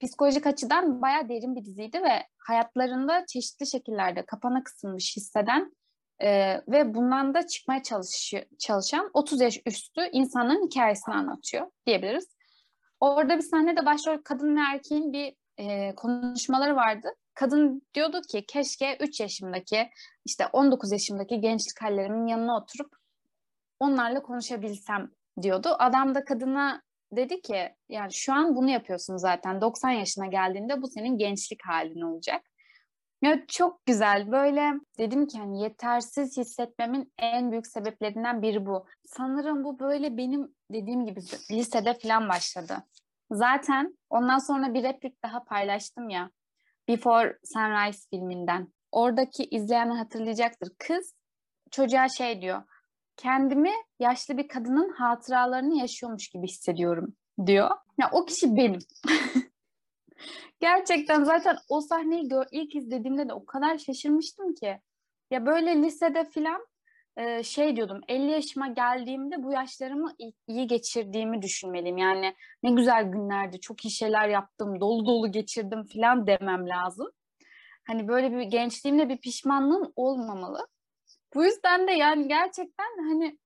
[0.00, 5.72] Psikolojik açıdan bayağı derin bir diziydi ve hayatlarında çeşitli şekillerde kapana kısılmış hisseden
[6.22, 12.36] e, ve bundan da çıkmaya çalışıyor, çalışan 30 yaş üstü insanların hikayesini anlatıyor diyebiliriz.
[13.00, 17.08] Orada bir sahnede başrol kadın ve erkeğin bir e, konuşmaları vardı.
[17.34, 19.88] Kadın diyordu ki keşke 3 yaşımdaki
[20.24, 22.96] işte 19 yaşımdaki gençlik hallerimin yanına oturup
[23.80, 25.10] onlarla konuşabilsem
[25.42, 25.76] diyordu.
[25.78, 26.82] Adam da kadına
[27.12, 32.00] dedi ki yani şu an bunu yapıyorsun zaten 90 yaşına geldiğinde bu senin gençlik halin
[32.00, 32.42] olacak.
[33.26, 34.32] Ya çok güzel.
[34.32, 38.86] Böyle dedim ki hani yetersiz hissetmemin en büyük sebeplerinden biri bu.
[39.06, 42.76] Sanırım bu böyle benim dediğim gibi lisede falan başladı.
[43.30, 46.30] Zaten ondan sonra bir replik daha paylaştım ya.
[46.88, 48.68] Before Sunrise filminden.
[48.92, 50.72] Oradaki izleyenler hatırlayacaktır.
[50.78, 51.14] Kız
[51.70, 52.62] çocuğa şey diyor.
[53.16, 57.70] Kendimi yaşlı bir kadının hatıralarını yaşıyormuş gibi hissediyorum diyor.
[57.98, 58.80] Ya o kişi benim.
[60.60, 64.80] Gerçekten zaten o sahneyi gör, ilk izlediğimde de o kadar şaşırmıştım ki.
[65.30, 66.66] Ya böyle lisede filan
[67.16, 70.14] e, şey diyordum 50 yaşıma geldiğimde bu yaşlarımı
[70.46, 71.98] iyi geçirdiğimi düşünmeliyim.
[71.98, 77.10] Yani ne güzel günlerdi, çok iyi şeyler yaptım, dolu dolu geçirdim filan demem lazım.
[77.86, 80.66] Hani böyle bir gençliğimde bir pişmanlığım olmamalı.
[81.34, 83.38] Bu yüzden de yani gerçekten hani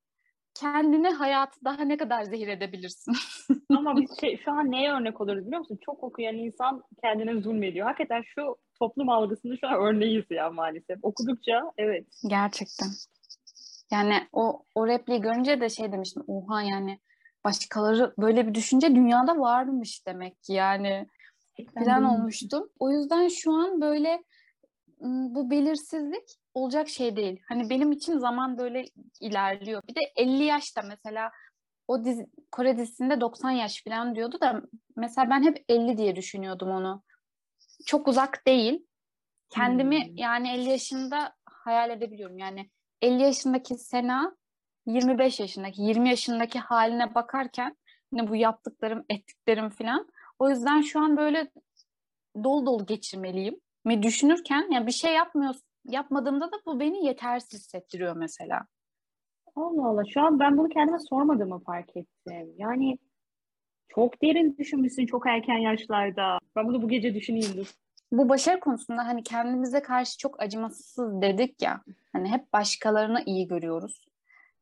[0.54, 3.14] kendine hayatı daha ne kadar zehir edebilirsin?
[3.76, 5.78] Ama biz şey, şu an neye örnek oluruz biliyor musun?
[5.84, 7.86] Çok okuyan insan kendine zulmediyor.
[7.86, 10.98] Hakikaten şu toplum algısını şu an örneğiz ya maalesef.
[11.02, 12.06] Okudukça evet.
[12.26, 12.88] Gerçekten.
[13.90, 16.22] Yani o, o repliği görünce de şey demiştim.
[16.26, 16.98] Oha yani
[17.44, 21.06] başkaları böyle bir düşünce dünyada varmış demek ki yani
[21.74, 22.70] falan olmuştum.
[22.78, 24.22] O yüzden şu an böyle
[25.00, 27.40] bu belirsizlik olacak şey değil.
[27.48, 28.84] Hani benim için zaman böyle
[29.20, 29.82] ilerliyor.
[29.88, 31.30] Bir de 50 yaşta mesela
[31.88, 34.62] o dizi, Kore dizisinde 90 yaş falan diyordu da
[34.96, 37.02] mesela ben hep 50 diye düşünüyordum onu.
[37.86, 38.86] Çok uzak değil.
[39.50, 40.16] Kendimi hmm.
[40.16, 42.38] yani 50 yaşında hayal edebiliyorum.
[42.38, 42.70] Yani
[43.02, 44.36] 50 yaşındaki Sena
[44.86, 47.76] 25 yaşındaki 20 yaşındaki haline bakarken
[48.12, 50.08] ne bu yaptıklarım ettiklerim falan
[50.38, 51.50] o yüzden şu an böyle
[52.44, 58.16] dolu dolu geçirmeliyim mi düşünürken yani bir şey yapmıyorsun yapmadığımda da bu beni yetersiz hissettiriyor
[58.16, 58.66] mesela.
[59.56, 60.02] Allah Allah.
[60.14, 62.54] Şu an ben bunu kendime sormadığımı fark ettim.
[62.58, 62.98] Yani
[63.88, 66.38] çok derin düşünmüşsün çok erken yaşlarda.
[66.56, 67.74] Ben bunu bu gece düşüneyim dur.
[68.12, 71.80] Bu başarı konusunda hani kendimize karşı çok acımasız dedik ya.
[72.12, 74.06] Hani hep başkalarına iyi görüyoruz.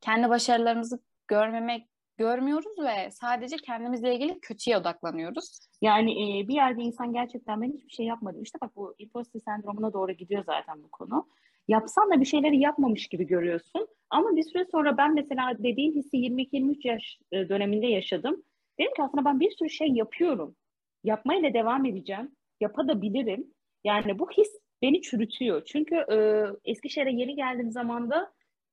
[0.01, 5.59] Kendi başarılarımızı görmemek görmüyoruz ve sadece kendimizle ilgili kötüye odaklanıyoruz.
[5.83, 8.43] Yani e, bir yerde insan gerçekten ben hiçbir şey yapmadım.
[8.43, 11.29] İşte bak bu imposter sendromuna doğru gidiyor zaten bu konu.
[11.69, 13.89] Yapsan da bir şeyleri yapmamış gibi görüyorsun.
[14.11, 18.43] Ama bir süre sonra ben mesela dediğin hissi 22-23 yaş e, döneminde yaşadım.
[18.81, 20.57] Dedim ki aslında ben bir sürü şey yapıyorum.
[21.05, 22.33] Yapmaya da devam edeceğim.
[22.61, 23.55] Yapabilirim.
[23.85, 24.49] Yani bu his
[24.83, 25.63] beni çürütüyor.
[25.65, 26.17] Çünkü e,
[26.65, 28.11] Eskişehir'e yeni geldiğim zaman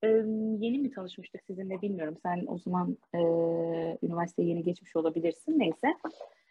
[0.06, 0.08] e,
[0.60, 2.18] yeni mi tanışmıştık sizinle bilmiyorum.
[2.24, 3.20] Sen o zaman e,
[4.04, 5.60] üniversiteye yeni geçmiş olabilirsin.
[5.60, 5.88] Neyse.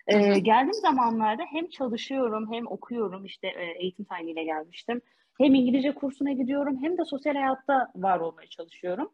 [0.06, 3.24] E, geldiğim zamanlarda hem çalışıyorum hem okuyorum.
[3.24, 5.00] İşte e, eğitim tayiniyle gelmiştim.
[5.38, 9.10] Hem İngilizce kursuna gidiyorum hem de sosyal hayatta var olmaya çalışıyorum.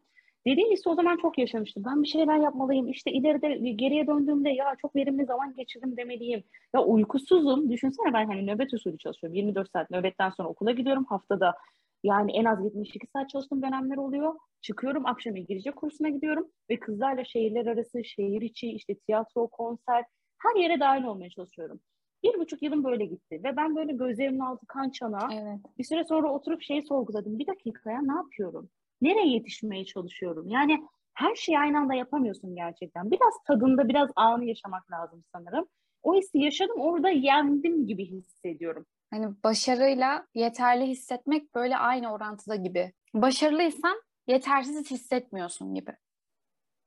[0.47, 1.83] Dediğim hissi o zaman çok yaşamıştım.
[1.87, 2.87] Ben bir şeyler yapmalıyım.
[2.87, 6.43] İşte ileride geriye döndüğümde ya çok verimli zaman geçirdim demeliyim.
[6.75, 7.71] Ya uykusuzum.
[7.71, 9.35] Düşünsene ben hani nöbet usulü çalışıyorum.
[9.35, 11.05] 24 saat nöbetten sonra okula gidiyorum.
[11.05, 11.53] Haftada
[12.03, 14.33] yani en az 72 saat çalıştığım dönemler oluyor.
[14.61, 20.05] Çıkıyorum akşam İngilizce kursuna gidiyorum ve kızlarla şehirler arası, şehir içi, işte tiyatro, konser
[20.37, 21.79] her yere dahil olmaya çalışıyorum.
[22.23, 25.59] Bir buçuk yılım böyle gitti ve ben böyle gözlerimin altı kan çana Evet.
[25.77, 27.39] bir süre sonra oturup şeyi sorguladım.
[27.39, 28.69] Bir dakika ya ne yapıyorum?
[29.01, 30.49] Nereye yetişmeye çalışıyorum?
[30.49, 33.11] Yani her şeyi aynı anda yapamıyorsun gerçekten.
[33.11, 35.67] Biraz tadında, biraz anı yaşamak lazım sanırım.
[36.03, 38.85] O hissi yaşadım, orada yendim gibi hissediyorum.
[39.09, 42.93] Hani başarıyla yeterli hissetmek böyle aynı orantıda gibi.
[43.13, 45.91] Başarılıysan yetersiz hissetmiyorsun gibi.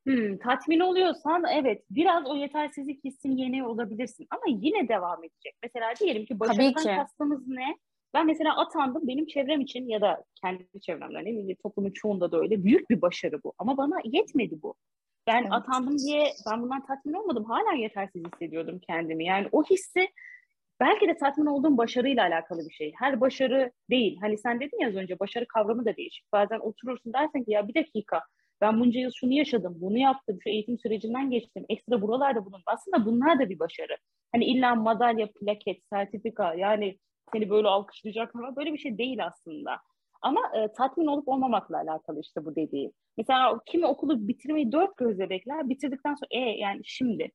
[0.06, 5.54] Hmm, tatmin oluyorsan evet biraz o yetersizlik hissini yeniyor olabilirsin ama yine devam edecek.
[5.62, 7.76] Mesela diyelim ki başarıdan kastımız ne?
[8.14, 12.64] Ben mesela atandım benim çevrem için ya da kendi çevremden eminim toplumun çoğunda da öyle
[12.64, 13.52] büyük bir başarı bu.
[13.58, 14.74] Ama bana yetmedi bu.
[15.26, 15.52] Ben Evet.
[15.52, 17.44] atandım diye ben bundan tatmin olmadım.
[17.44, 19.24] Hala yetersiz hissediyordum kendimi.
[19.24, 20.08] Yani o hissi
[20.80, 22.92] belki de tatmin olduğum başarıyla alakalı bir şey.
[22.98, 24.16] Her başarı değil.
[24.20, 26.32] Hani sen dedin ya az önce başarı kavramı da değişik.
[26.32, 28.22] Bazen oturursun dersin ki ya bir dakika
[28.60, 32.62] ben bunca yıl şunu yaşadım, bunu yaptım, şu eğitim sürecinden geçtim, ekstra buralarda bulundum.
[32.66, 33.96] Aslında bunlar da bir başarı.
[34.32, 36.98] Hani illa madalya, plaket, sertifika yani
[37.34, 39.80] seni böyle alkışlayacak ama böyle bir şey değil aslında.
[40.22, 42.92] Ama e, tatmin olup olmamakla alakalı işte bu dediğim.
[43.16, 47.32] Mesela kimi okulu bitirmeyi dört gözle bekler, bitirdikten sonra e yani şimdi.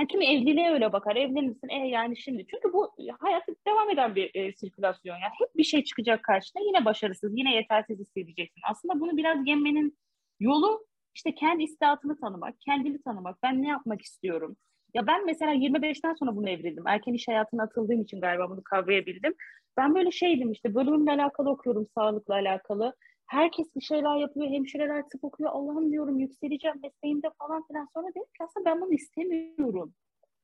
[0.00, 2.46] Yani kimi evliliğe öyle bakar, evlenirsin e yani şimdi.
[2.50, 5.14] Çünkü bu hayat devam eden bir e, sirkülasyon.
[5.14, 8.60] Yani hep bir şey çıkacak karşına yine başarısız, yine yetersiz hissedeceksin.
[8.70, 9.98] Aslında bunu biraz yenmenin
[10.40, 13.42] yolu işte kendi istidatını tanımak, kendini tanımak.
[13.42, 14.56] Ben ne yapmak istiyorum?
[14.98, 16.86] Ya ben mesela 25'ten sonra bunu evrildim.
[16.86, 19.34] Erken iş hayatına atıldığım için galiba bunu kavrayabildim.
[19.76, 22.94] Ben böyle şeydim işte bölümümle alakalı okuyorum, sağlıkla alakalı.
[23.26, 25.50] Herkes bir şeyler yapıyor, hemşireler tıp okuyor.
[25.52, 27.88] Allah'ım diyorum yükseleceğim mesleğimde falan filan.
[27.94, 29.94] Sonra dedim ki aslında ben bunu istemiyorum.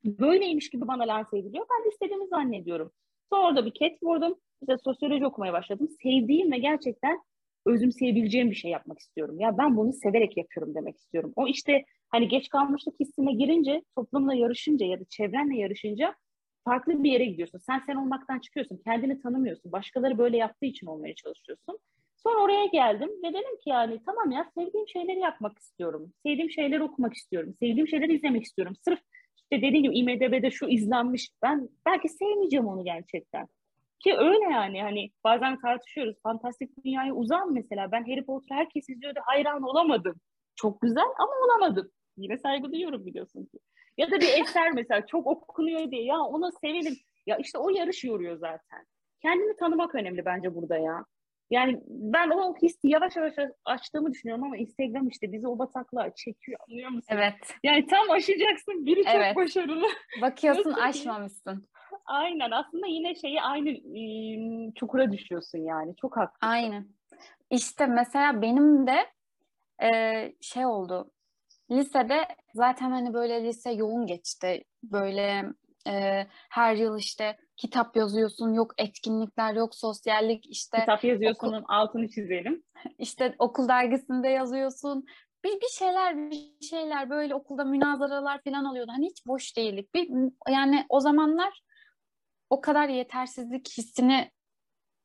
[0.05, 1.67] Böyleymiş gibi bana lanse ediliyor.
[1.71, 2.93] Ben de istediğimi zannediyorum.
[3.33, 4.35] Sonra orada bir ket vurdum.
[4.63, 5.89] İşte sosyoloji okumaya başladım.
[6.03, 7.21] Sevdiğim ve gerçekten
[7.67, 9.41] özümseyebileceğim bir şey yapmak istiyorum.
[9.41, 11.33] Ya ben bunu severek yapıyorum demek istiyorum.
[11.37, 16.15] O işte hani geç kalmışlık hissine girince, toplumla yarışınca ya da çevrenle yarışınca
[16.65, 17.59] farklı bir yere gidiyorsun.
[17.59, 18.81] Sen sen olmaktan çıkıyorsun.
[18.85, 19.73] Kendini tanımıyorsun.
[19.73, 21.79] Başkaları böyle yaptığı için olmaya çalışıyorsun.
[22.17, 26.13] Sonra oraya geldim ve dedim ki yani tamam ya sevdiğim şeyleri yapmak istiyorum.
[26.27, 27.55] Sevdiğim şeyleri okumak istiyorum.
[27.61, 28.75] Sevdiğim şeyleri izlemek istiyorum.
[28.85, 29.01] Sırf
[29.37, 31.31] işte dediğim gibi IMDB'de şu izlenmiş.
[31.43, 33.47] Ben belki sevmeyeceğim onu gerçekten.
[34.01, 36.17] Ki öyle yani hani bazen tartışıyoruz.
[36.23, 37.93] Fantastik dünyaya uzan mesela.
[37.93, 39.21] Ben Harry Potter herkes izliyordu.
[39.25, 40.15] Hayran olamadım.
[40.57, 41.91] Çok güzel ama olamadım.
[42.17, 43.59] Yine saygı duyuyorum biliyorsun ki.
[43.99, 46.97] Ya da bir eser mesela çok okunuyor diye ya onu sevelim.
[47.27, 48.87] Ya işte o yarış yoruyor zaten.
[49.23, 51.05] Kendini tanımak önemli bence burada ya.
[51.51, 53.33] Yani ben o hissi yavaş yavaş
[53.65, 57.09] açtığımı düşünüyorum ama Instagram işte bizi o bataklığa çekiyor anlıyor musun?
[57.11, 57.35] Evet.
[57.63, 59.35] Yani tam aşacaksın biri Evet.
[59.35, 59.87] çok başarılı.
[60.21, 61.69] Bakıyorsun aşmamışsın.
[62.07, 63.71] Aynen aslında yine şeyi aynı
[64.75, 66.47] çukura düşüyorsun yani çok haklısın.
[66.47, 66.89] Aynen.
[67.51, 69.07] İşte mesela benim de
[69.83, 71.11] e, şey oldu.
[71.75, 74.65] Lisede zaten hani böyle lise yoğun geçti.
[74.83, 75.45] Böyle
[75.89, 82.63] e, her yıl işte kitap yazıyorsun, yok etkinlikler, yok sosyallik, işte Kitap yazıyorsun altını çizelim.
[82.99, 85.07] işte okul dergisinde yazıyorsun.
[85.45, 88.93] Bir, bir şeyler bir şeyler böyle okulda münazaralar falan oluyordu.
[88.95, 89.95] Hani hiç boş değildik.
[89.95, 90.11] Bir,
[90.49, 91.61] yani o zamanlar
[92.51, 94.31] o kadar yetersizlik hissini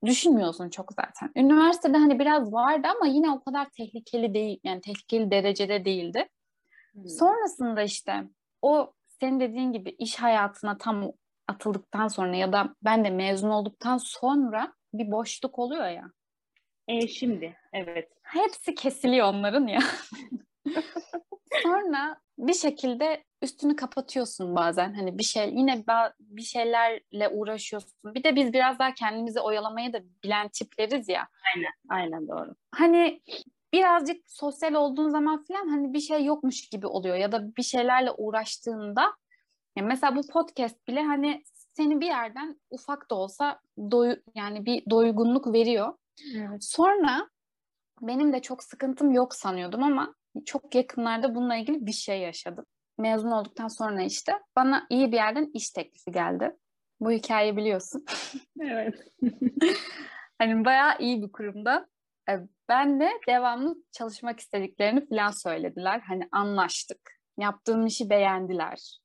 [0.06, 1.32] düşünmüyorsun çok zaten.
[1.36, 4.60] Üniversitede hani biraz vardı ama yine o kadar tehlikeli değil.
[4.64, 6.30] Yani tehlikeli derecede değildi.
[7.08, 8.24] Sonrasında işte
[8.62, 11.12] o senin dediğin gibi iş hayatına tam
[11.48, 16.12] atıldıktan sonra ya da ben de mezun olduktan sonra bir boşluk oluyor ya.
[16.88, 18.10] E, şimdi evet.
[18.24, 19.80] Hepsi kesiliyor onların ya.
[21.64, 24.94] Sonra bir şekilde üstünü kapatıyorsun bazen.
[24.94, 25.84] Hani bir şey yine
[26.20, 27.94] bir şeylerle uğraşıyorsun.
[28.06, 31.28] Bir de biz biraz daha kendimizi oyalamayı da bilen tipleriz ya.
[31.56, 32.56] Aynen, aynen doğru.
[32.76, 33.22] Hani
[33.74, 38.12] birazcık sosyal olduğun zaman falan hani bir şey yokmuş gibi oluyor ya da bir şeylerle
[38.12, 39.14] uğraştığında
[39.78, 41.44] yani mesela bu podcast bile hani
[41.80, 43.60] seni bir yerden ufak da olsa
[43.92, 45.94] doy yani bir doygunluk veriyor.
[46.36, 46.64] Evet.
[46.64, 47.30] Sonra
[48.02, 52.66] benim de çok sıkıntım yok sanıyordum ama çok yakınlarda bununla ilgili bir şey yaşadım.
[52.98, 56.56] Mezun olduktan sonra işte bana iyi bir yerden iş teklifi geldi.
[57.00, 58.06] Bu hikayeyi biliyorsun.
[58.60, 58.96] Evet.
[60.38, 61.88] hani bayağı iyi bir kurumda.
[62.30, 62.40] E,
[62.70, 66.00] ben de devamlı çalışmak istediklerini falan söylediler.
[66.00, 67.20] Hani anlaştık.
[67.38, 69.00] Yaptığım işi beğendiler.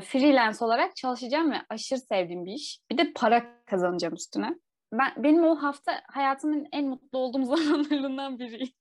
[0.00, 2.80] Freelance olarak çalışacağım ve aşırı sevdiğim bir iş.
[2.90, 4.54] Bir de para kazanacağım üstüne.
[4.92, 8.72] Ben benim o hafta hayatımın en mutlu olduğum zamanlarından biriydi.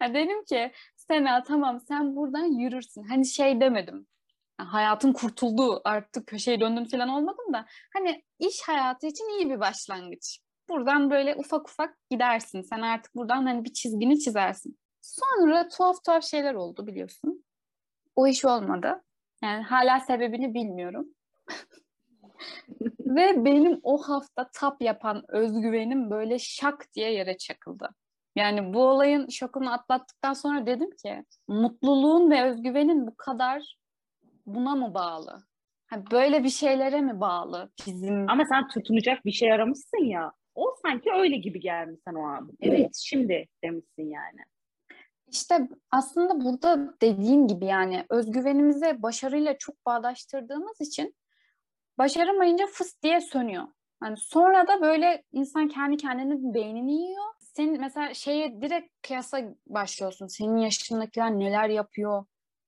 [0.00, 3.02] yani dedim ki Sena tamam sen buradan yürürsün.
[3.02, 4.06] Hani şey demedim.
[4.58, 7.66] hayatım kurtuldu artık köşeye döndüm falan olmadım da.
[7.92, 10.40] Hani iş hayatı için iyi bir başlangıç.
[10.68, 12.62] Buradan böyle ufak ufak gidersin.
[12.62, 14.78] Sen artık buradan hani bir çizgini çizersin.
[15.00, 17.44] Sonra tuhaf tuhaf şeyler oldu biliyorsun.
[18.16, 19.02] O iş olmadı.
[19.42, 21.08] Yani hala sebebini bilmiyorum.
[23.00, 27.88] Ve benim o hafta tap yapan özgüvenim böyle şak diye yere çakıldı.
[28.36, 33.76] Yani bu olayın şokunu atlattıktan sonra dedim ki mutluluğun ve özgüvenin bu kadar
[34.46, 35.42] buna mı bağlı?
[35.86, 38.30] Ha, böyle bir şeylere mi bağlı bizim?
[38.30, 40.32] Ama sen tutunacak bir şey aramışsın ya.
[40.58, 42.50] O sanki öyle gibi gelmiş sen o an.
[42.60, 44.40] Evet şimdi demişsin yani.
[45.26, 51.14] İşte aslında burada dediğim gibi yani özgüvenimizi başarıyla çok bağdaştırdığımız için
[51.98, 53.64] başaramayınca fıs diye sönüyor.
[54.02, 57.24] Yani sonra da böyle insan kendi kendinin beynini yiyor.
[57.40, 60.26] Senin mesela şeye direkt kıyasa başlıyorsun.
[60.26, 62.24] Senin yaşındakiler neler yapıyor,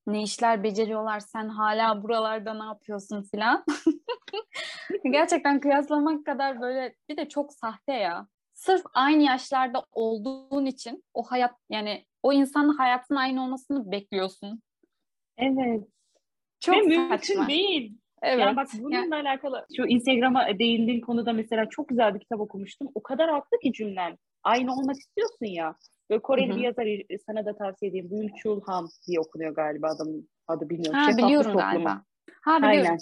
[0.07, 3.64] ne işler beceriyorlar, sen hala buralarda ne yapıyorsun filan.
[5.10, 8.26] Gerçekten kıyaslamak kadar böyle bir de çok sahte ya.
[8.54, 14.62] Sırf aynı yaşlarda olduğun için o hayat yani o insanın hayatının aynı olmasını bekliyorsun.
[15.38, 15.84] Evet.
[16.60, 17.98] Çok Ve mümkün değil.
[18.22, 18.40] Evet.
[18.40, 19.14] Yani bak bununla yani...
[19.14, 22.88] alakalı şu Instagram'a değindiğin konuda mesela çok güzel bir kitap okumuştum.
[22.94, 24.18] O kadar haklı ki cümlen.
[24.42, 25.74] Aynı olmak istiyorsun ya.
[26.10, 26.56] Böyle Koreli Hı-hı.
[26.56, 26.86] bir yazar
[27.26, 28.10] sana da tavsiye edeyim.
[28.10, 30.98] Bul Chul Han diye okunuyor galiba adamın adı bilmiyorum.
[30.98, 31.72] Ha Şeffaflık biliyorum toplumu.
[31.72, 32.04] galiba.
[32.42, 32.78] Ha biliyorum.
[32.80, 32.98] Aynen.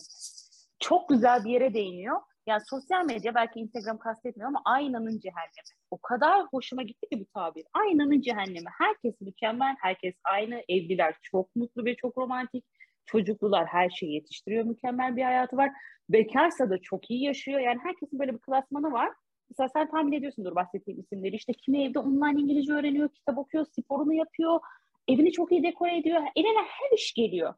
[0.80, 2.20] Çok güzel bir yere değiniyor.
[2.46, 5.72] Yani sosyal medya belki Instagram kastetmiyor ama aynanın cehennemi.
[5.90, 7.64] O kadar hoşuma gitti ki bu tabir.
[7.74, 8.68] Aynanın cehennemi.
[8.78, 10.62] Herkes mükemmel, herkes aynı.
[10.68, 12.64] Evliler çok mutlu ve çok romantik.
[13.06, 14.64] Çocuklular her şeyi yetiştiriyor.
[14.64, 15.70] Mükemmel bir hayatı var.
[16.08, 17.60] Bekarsa da çok iyi yaşıyor.
[17.60, 19.12] Yani herkesin böyle bir klasmanı var.
[19.50, 21.36] Mesela sen tahmin ediyorsundur bahsettiğim isimleri.
[21.36, 24.60] İşte kimi evde online İngilizce öğreniyor, kitap okuyor, sporunu yapıyor,
[25.08, 26.22] evini çok iyi dekore ediyor.
[26.36, 27.54] Eline her iş geliyor.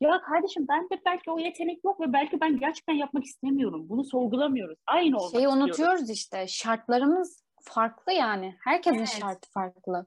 [0.00, 3.88] Ya kardeşim ben de belki o yetenek yok ve belki ben gerçekten yapmak istemiyorum.
[3.88, 4.78] Bunu sorgulamıyoruz.
[4.86, 5.64] Aynı olmak Şeyi istiyoruz.
[5.64, 6.46] unutuyoruz işte.
[6.48, 8.56] Şartlarımız farklı yani.
[8.60, 9.18] Herkesin evet.
[9.20, 10.06] şartı farklı.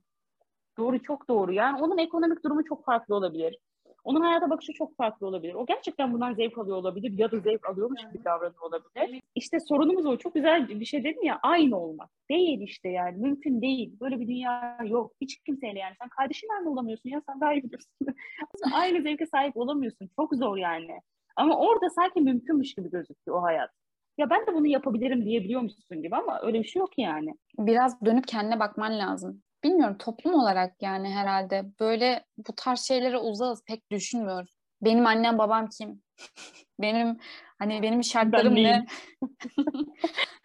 [0.78, 1.54] Doğru çok doğru.
[1.54, 3.58] Yani onun ekonomik durumu çok farklı olabilir.
[4.04, 5.54] Onun hayata bakışı çok farklı olabilir.
[5.54, 9.22] O gerçekten bundan zevk alıyor olabilir ya da zevk alıyormuş gibi davranıyor olabilir.
[9.36, 10.18] İşte sorunumuz o.
[10.18, 12.10] Çok güzel bir şey dedim ya aynı olmak.
[12.30, 14.00] Değil işte yani mümkün değil.
[14.00, 15.12] Böyle bir dünya yok.
[15.22, 15.96] Hiç kimseyle yani.
[16.02, 17.92] Sen kardeşinle olamıyorsun ya sen daha iyi biliyorsun.
[18.74, 20.10] aynı zevke sahip olamıyorsun.
[20.16, 21.00] Çok zor yani.
[21.36, 23.70] Ama orada sanki mümkünmüş gibi gözüküyor o hayat.
[24.18, 27.34] Ya ben de bunu yapabilirim diyebiliyor musun gibi ama öyle bir şey yok yani.
[27.60, 33.64] Biraz dönüp kendine bakman lazım bilmiyorum toplum olarak yani herhalde böyle bu tarz şeylere uzağız
[33.68, 34.58] pek düşünmüyoruz.
[34.82, 36.02] Benim annem babam kim?
[36.82, 37.18] benim
[37.60, 38.86] hani benim şartlarım ben ne?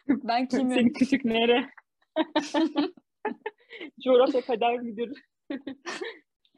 [0.09, 0.71] ben kimim?
[0.71, 1.71] Senin küçük nere?
[4.05, 5.23] Coğrafya kader müdür.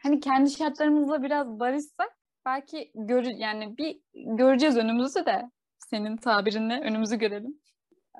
[0.02, 2.10] hani kendi şartlarımızla biraz barışsak
[2.46, 7.60] belki gör yani bir göreceğiz önümüzü de senin tabirinle önümüzü görelim.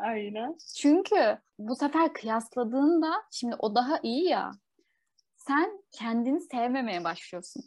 [0.00, 0.56] Aynen.
[0.76, 4.50] Çünkü bu sefer kıyasladığında şimdi o daha iyi ya.
[5.36, 7.64] Sen kendini sevmemeye başlıyorsun.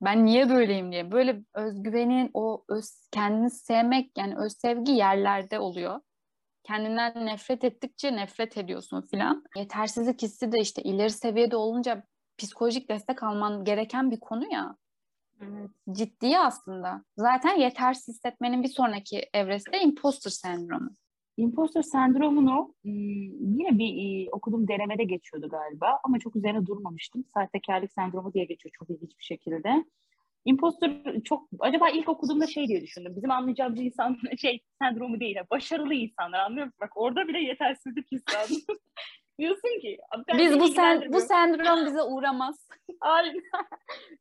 [0.00, 1.12] Ben niye böyleyim diye.
[1.12, 6.00] Böyle özgüvenin o öz, kendini sevmek yani öz sevgi yerlerde oluyor.
[6.62, 9.44] Kendinden nefret ettikçe nefret ediyorsun filan.
[9.56, 12.02] Yetersizlik hissi de işte ileri seviyede olunca
[12.38, 14.76] psikolojik destek alman gereken bir konu ya.
[15.40, 15.70] Evet.
[15.92, 17.04] Ciddi aslında.
[17.16, 20.90] Zaten yetersiz hissetmenin bir sonraki evresi de imposter sendromu.
[21.36, 27.24] Imposter sendromunu yine bir okuduğum denemede geçiyordu galiba ama çok üzerine durmamıştım.
[27.34, 29.84] Sahtekarlık sendromu diye geçiyor çok ilginç bir şekilde.
[30.44, 33.12] Imposter çok acaba ilk okuduğumda şey diye düşündüm.
[33.16, 35.36] Bizim anlayacağımız insan şey sendromu değil.
[35.50, 36.78] Başarılı insanlar anlıyor musun?
[36.80, 38.24] Bak orada bile yetersizlik hissi
[39.38, 39.98] Diyorsun ki
[40.38, 42.68] biz bu sen bu sendrom bize uğramaz.
[43.00, 43.42] Aynen.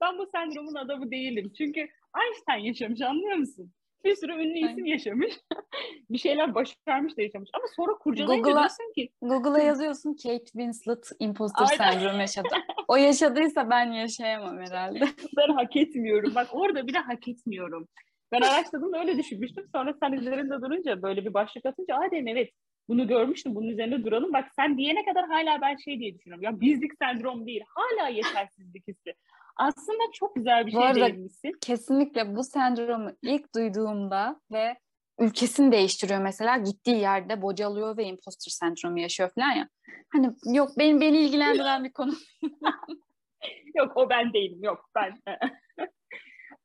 [0.01, 1.51] ben bu sendromun adamı değilim.
[1.57, 1.88] Çünkü
[2.24, 3.74] Einstein yaşamış anlıyor musun?
[4.06, 5.39] Bir sürü ünlü isim yaşamış.
[6.10, 7.49] bir şeyler başarmış da yaşamış.
[7.54, 9.10] Ama sonra kurcalayınca Google'a, diyorsun ki...
[9.22, 12.56] Google'a yazıyorsun Kate Winslet imposter sendromu yaşadı.
[12.88, 14.99] O yaşadıysa ben yaşayamam herhalde.
[15.38, 16.36] ben hak etmiyorum.
[16.36, 17.88] Bak orada bile hak etmiyorum.
[18.32, 19.66] Ben araştırdım öyle düşünmüştüm.
[19.76, 22.51] Sonra sen üzerinde durunca böyle bir başlık atınca aa dedim evet
[22.88, 24.34] bunu görmüştüm bunun üzerinde duralım.
[24.34, 26.43] Bak sen diyene kadar hala ben şey diye düşünüyorum.
[26.43, 27.62] Ya bizlik sendrom değil.
[27.68, 29.14] Hala yetersizlik hissi.
[29.56, 31.51] Aslında çok güzel bir bu şey değinmişsin.
[31.62, 34.78] Kesinlikle bu sendromu ilk duyduğumda ve
[35.20, 39.70] ülkesini değiştiriyor mesela gittiği yerde bocalıyor ve imposter sendromu yaşıyor falan ya.
[40.14, 42.14] Hani yok benim beni ilgilendiren bir konu.
[43.76, 45.22] yok o ben değilim yok ben.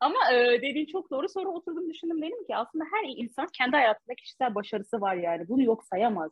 [0.01, 1.28] Ama e, dediğin çok doğru.
[1.28, 5.49] Sonra oturdum düşündüm dedim ki aslında her insan kendi hayatında kişisel başarısı var yani.
[5.49, 6.30] Bunu yok sayamaz.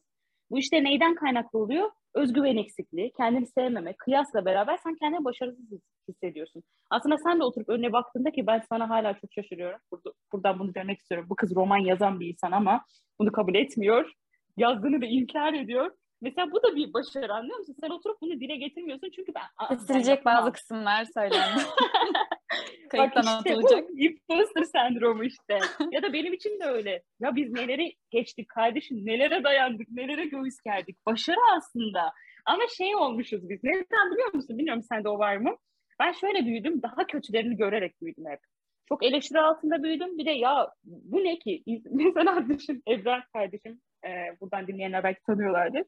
[0.51, 1.91] Bu işte neyden kaynaklı oluyor?
[2.15, 5.65] Özgüven eksikliği, kendini sevmeme, kıyasla beraber sen kendini başarısız
[6.09, 6.63] hissediyorsun.
[6.91, 9.79] Aslında sen de oturup önüne baktığında ki ben sana hala çok şaşırıyorum.
[9.91, 11.27] Burada, buradan bunu demek istiyorum.
[11.31, 12.85] Bu kız roman yazan bir insan ama
[13.19, 14.13] bunu kabul etmiyor.
[14.57, 15.91] Yazdığını da inkar ediyor.
[16.21, 17.77] Mesela bu da bir başarı anlıyor musun?
[17.81, 19.69] Sen oturup bunu dile getirmiyorsun çünkü ben...
[19.69, 21.62] Kesilecek bazı kısımlar söylendi.
[22.91, 23.89] Kayıttan Bak işte atılacak.
[23.89, 25.59] bu imposter sendromu işte.
[25.93, 27.03] ya da benim için de öyle.
[27.21, 31.07] Ya biz neleri geçtik kardeşim, nelere dayandık, nelere göğüs gerdik.
[31.07, 32.12] Başarı aslında.
[32.47, 33.64] Ama şey olmuşuz biz.
[33.64, 34.59] Neden biliyor musun?
[34.59, 35.57] Bilmiyorum sende o var mı?
[36.01, 38.41] Ben şöyle büyüdüm, daha kötülerini görerek büyüdüm hep.
[38.89, 40.19] Çok eleştiri altında büyüdüm.
[40.19, 41.62] Bir de ya bu ne ki?
[41.91, 45.85] Mesela düşün Ebrar kardeşim, e, buradan dinleyenler belki tanıyorlardı.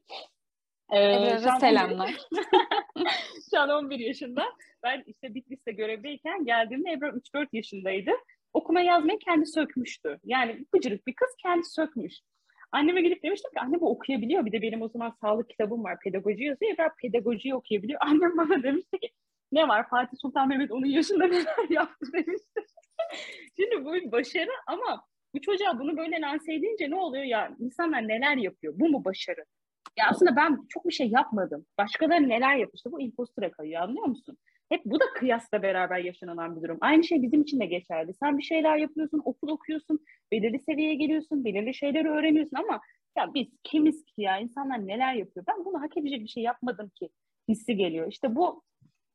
[0.91, 2.15] Ee, selamlar.
[3.51, 4.45] şu an 11 yaşında.
[4.83, 8.11] Ben işte Bitlis'te görevdeyken geldiğimde Ebru 3-4 yaşındaydı.
[8.53, 10.19] Okuma yazmayı kendi sökmüştü.
[10.23, 12.13] Yani bıcırık bir kız kendi sökmüş.
[12.71, 14.45] Anneme gidip demiştim ki anne bu okuyabiliyor.
[14.45, 15.99] Bir de benim o zaman sağlık kitabım var.
[15.99, 16.73] Pedagoji yazıyor.
[16.73, 17.99] Ebru pedagoji okuyabiliyor.
[18.03, 19.09] Annem bana demişti ki
[19.51, 22.65] ne var Fatih Sultan Mehmet onun yaşında neler yaptı demişti.
[23.59, 25.03] Şimdi bu bir başarı ama
[25.35, 27.55] bu çocuğa bunu böyle lanse edince ne oluyor ya?
[27.59, 28.73] İnsanlar neler yapıyor?
[28.79, 29.45] Bu mu başarı?
[29.99, 31.65] Ya aslında ben çok bir şey yapmadım.
[31.77, 32.91] Başkaları neler yapmıştı?
[32.91, 34.37] Bu impostura kayıyor anlıyor musun?
[34.69, 36.77] Hep bu da kıyasla beraber yaşanılan bir durum.
[36.81, 38.13] Aynı şey bizim için de geçerli.
[38.13, 39.99] Sen bir şeyler yapıyorsun, okul okuyorsun,
[40.31, 42.81] belirli seviyeye geliyorsun, belirli şeyleri öğreniyorsun ama
[43.17, 45.45] ya biz kimiz ki ya insanlar neler yapıyor?
[45.47, 47.09] Ben bunu hak edecek bir şey yapmadım ki
[47.47, 48.07] hissi geliyor.
[48.11, 48.63] İşte bu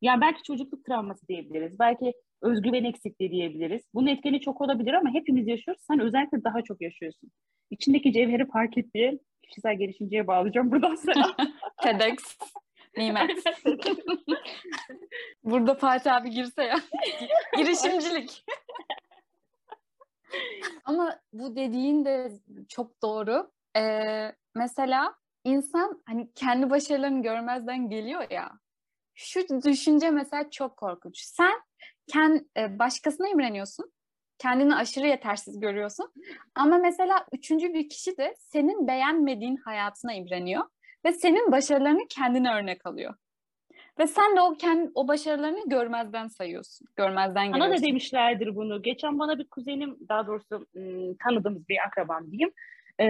[0.03, 1.79] yani belki çocukluk travması diyebiliriz.
[1.79, 2.13] Belki
[2.43, 3.83] özgüven eksikliği diyebiliriz.
[3.95, 5.83] Bunun etkeni çok olabilir ama hepimiz yaşıyoruz.
[5.87, 7.31] Sen özellikle daha çok yaşıyorsun.
[7.71, 11.37] İçindeki cevheri fark et diye kişisel gelişimciye bağlayacağım buradan sana.
[11.83, 12.39] TEDx.
[12.97, 13.31] Nimet.
[15.45, 16.77] Burada Fatih abi girse ya.
[17.57, 18.45] Girişimcilik.
[20.85, 22.33] Ama bu dediğin de
[22.69, 23.51] çok doğru.
[23.77, 25.15] Ee, mesela
[25.45, 28.53] insan hani kendi başarılarını görmezden geliyor ya.
[29.15, 31.19] Şu düşünce mesela çok korkunç.
[31.19, 31.61] Sen
[32.07, 33.93] kend, e, başkasına imreniyorsun.
[34.39, 36.13] Kendini aşırı yetersiz görüyorsun.
[36.55, 40.65] Ama mesela üçüncü bir kişi de senin beğenmediğin hayatına imreniyor
[41.05, 43.15] ve senin başarılarını kendine örnek alıyor.
[43.99, 46.87] Ve sen de o kendi o başarılarını görmezden sayıyorsun.
[46.97, 47.71] Görmezden geliyorsun.
[47.71, 48.83] Bana da demişlerdir bunu.
[48.83, 50.67] Geçen bana bir kuzenim, daha doğrusu
[51.25, 52.53] tanıdığımız bir akrabam diyeyim.
[53.01, 53.05] E,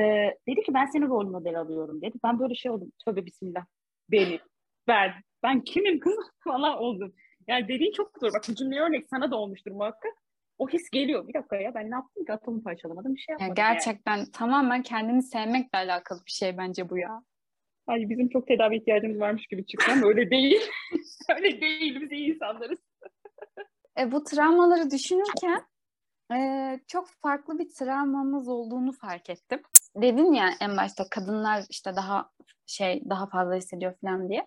[0.49, 2.19] dedi ki ben seni rol model alıyorum dedi.
[2.25, 2.93] Ben böyle şey oldum.
[3.05, 3.65] Tövbe bismillah.
[4.11, 4.41] Beni,
[4.89, 7.13] ben, ben kimim kız falan oldum.
[7.49, 8.33] Yani dediğin çok doğru.
[8.35, 10.13] Bak bu cümle örnek sana da olmuştur muhakkak.
[10.59, 11.29] O his geliyor.
[11.29, 13.55] Bir dakika ya ben ne yaptım ki atomu parçalamadım bir şey yapmadım.
[13.59, 14.31] Ya gerçekten yani.
[14.31, 17.23] tamamen kendini sevmekle alakalı bir şey bence bu ya.
[17.87, 20.61] Ay bizim çok tedavi ihtiyacımız varmış gibi çıktı ama öyle değil.
[21.37, 22.01] öyle değil.
[22.01, 22.79] Biz iyi insanlarız.
[23.99, 25.63] e, bu travmaları düşünürken
[26.35, 29.63] e, çok farklı bir travmamız olduğunu fark ettim.
[29.97, 32.31] Dedin ya en başta kadınlar işte daha
[32.67, 34.47] şey daha fazla hissediyor falan diye.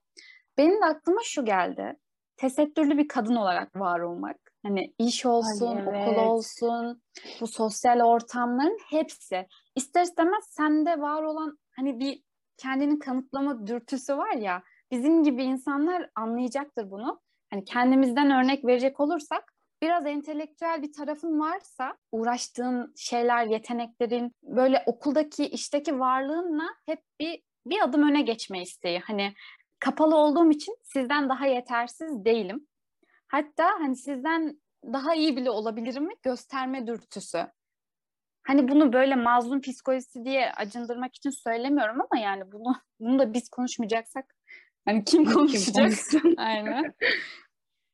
[0.57, 1.95] Benim de aklıma şu geldi.
[2.37, 4.37] Tesettürlü bir kadın olarak var olmak.
[4.65, 6.07] Hani iş olsun, Ay, evet.
[6.07, 7.01] okul olsun,
[7.41, 9.47] bu sosyal ortamların hepsi.
[9.75, 12.23] İster istemez sende var olan hani bir
[12.57, 17.21] kendini kanıtlama dürtüsü var ya bizim gibi insanlar anlayacaktır bunu.
[17.49, 25.45] Hani kendimizden örnek verecek olursak biraz entelektüel bir tarafın varsa uğraştığın şeyler, yeteneklerin böyle okuldaki,
[25.47, 28.99] işteki varlığınla hep bir bir adım öne geçme isteği.
[28.99, 29.33] Hani
[29.79, 32.67] kapalı olduğum için sizden daha yetersiz değilim.
[33.27, 37.47] Hatta hani sizden daha iyi bile olabilirim mi gösterme dürtüsü.
[38.43, 43.49] Hani bunu böyle mazlum psikolojisi diye acındırmak için söylemiyorum ama yani bunu bunu da biz
[43.49, 44.35] konuşmayacaksak
[44.85, 45.93] hani kim konuşacak?
[46.11, 46.93] Kim Aynen.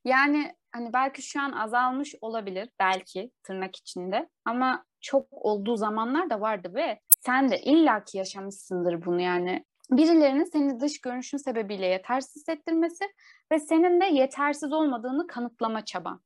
[0.05, 6.41] Yani hani belki şu an azalmış olabilir belki tırnak içinde ama çok olduğu zamanlar da
[6.41, 9.65] vardı ve sen de illaki yaşamışsındır bunu yani
[9.97, 13.05] birilerinin seni dış görünüşün sebebiyle yetersiz hissettirmesi
[13.51, 16.21] ve senin de yetersiz olmadığını kanıtlama çaban.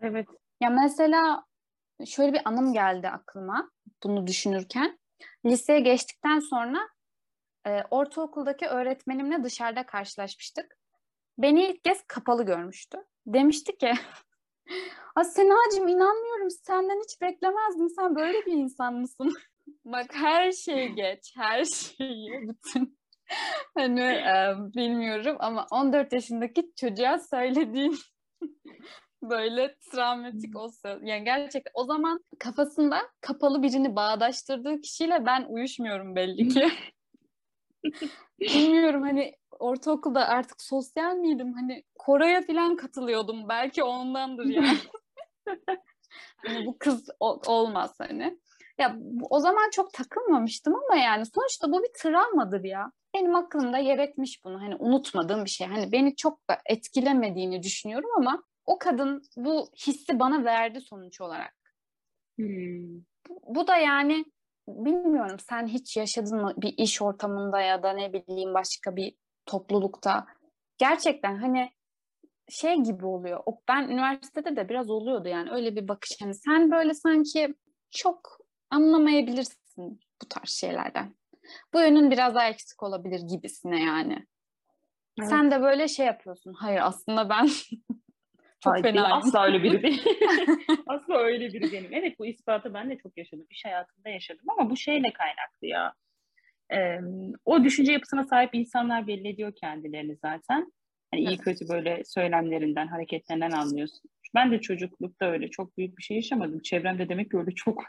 [0.00, 0.26] Evet.
[0.60, 1.44] Ya mesela
[2.06, 3.70] şöyle bir anım geldi aklıma
[4.02, 4.98] bunu düşünürken.
[5.46, 6.88] Liseye geçtikten sonra
[7.66, 10.76] e, ortaokuldaki öğretmenimle dışarıda karşılaşmıştık.
[11.38, 12.98] Beni ilk kez kapalı görmüştü.
[13.26, 13.94] Demişti ki
[15.22, 17.90] Senacığım inanmıyorum senden hiç beklemezdim.
[17.90, 19.32] Sen böyle bir insan mısın?
[19.84, 21.32] Bak her şeyi geç.
[21.36, 22.48] Her şeyi.
[22.48, 22.98] Bütün
[23.76, 27.96] hani e, bilmiyorum ama 14 yaşındaki çocuğa söylediğin
[29.22, 36.48] böyle travmatik olsa yani gerçekten o zaman kafasında kapalı birini bağdaştırdığı kişiyle ben uyuşmuyorum belli
[36.48, 36.68] ki.
[38.40, 41.52] Bilmiyorum hani ortaokulda artık sosyal miydim?
[41.52, 43.48] Hani Koray'a falan katılıyordum.
[43.48, 44.78] Belki ondandır yani.
[46.36, 48.38] hani bu kız o, olmaz hani.
[48.78, 48.96] Ya
[49.30, 52.92] o zaman çok takılmamıştım ama yani sonuçta bu bir travmadır ya.
[53.14, 54.60] Benim aklımda yer etmiş bunu.
[54.60, 55.66] Hani unutmadığım bir şey.
[55.66, 61.54] Hani beni çok da etkilemediğini düşünüyorum ama o kadın bu hissi bana verdi sonuç olarak.
[62.38, 62.98] Hmm.
[63.28, 64.24] Bu, bu da yani
[64.68, 69.16] bilmiyorum sen hiç yaşadın mı bir iş ortamında ya da ne bileyim başka bir
[69.46, 70.26] toplulukta.
[70.78, 71.70] Gerçekten hani
[72.48, 73.40] şey gibi oluyor.
[73.68, 76.10] Ben üniversitede de biraz oluyordu yani öyle bir bakış.
[76.20, 77.54] Hani sen böyle sanki
[77.90, 78.43] çok
[78.74, 81.14] anlamayabilirsin bu tarz şeylerden.
[81.74, 84.26] Bu yönün biraz daha eksik olabilir gibisine yani.
[85.18, 85.30] Evet.
[85.30, 86.52] Sen de böyle şey yapıyorsun.
[86.52, 87.48] Hayır aslında ben
[88.60, 89.16] çok fena.
[89.16, 90.04] Asla öyle biri değil.
[90.86, 91.90] asla öyle biri değilim.
[91.92, 93.46] Evet bu ispatı ben de çok yaşadım.
[93.50, 95.94] İş hayatında yaşadım ama bu şeyle kaynaklı ya.
[96.72, 97.00] Ee,
[97.44, 100.72] o düşünce yapısına sahip insanlar belli ediyor kendilerini zaten.
[101.10, 104.10] Hani iyi kötü böyle söylemlerinden, hareketlerinden anlıyorsun.
[104.34, 106.60] Ben de çocuklukta öyle çok büyük bir şey yaşamadım.
[106.62, 107.84] Çevremde demek ki öyle çok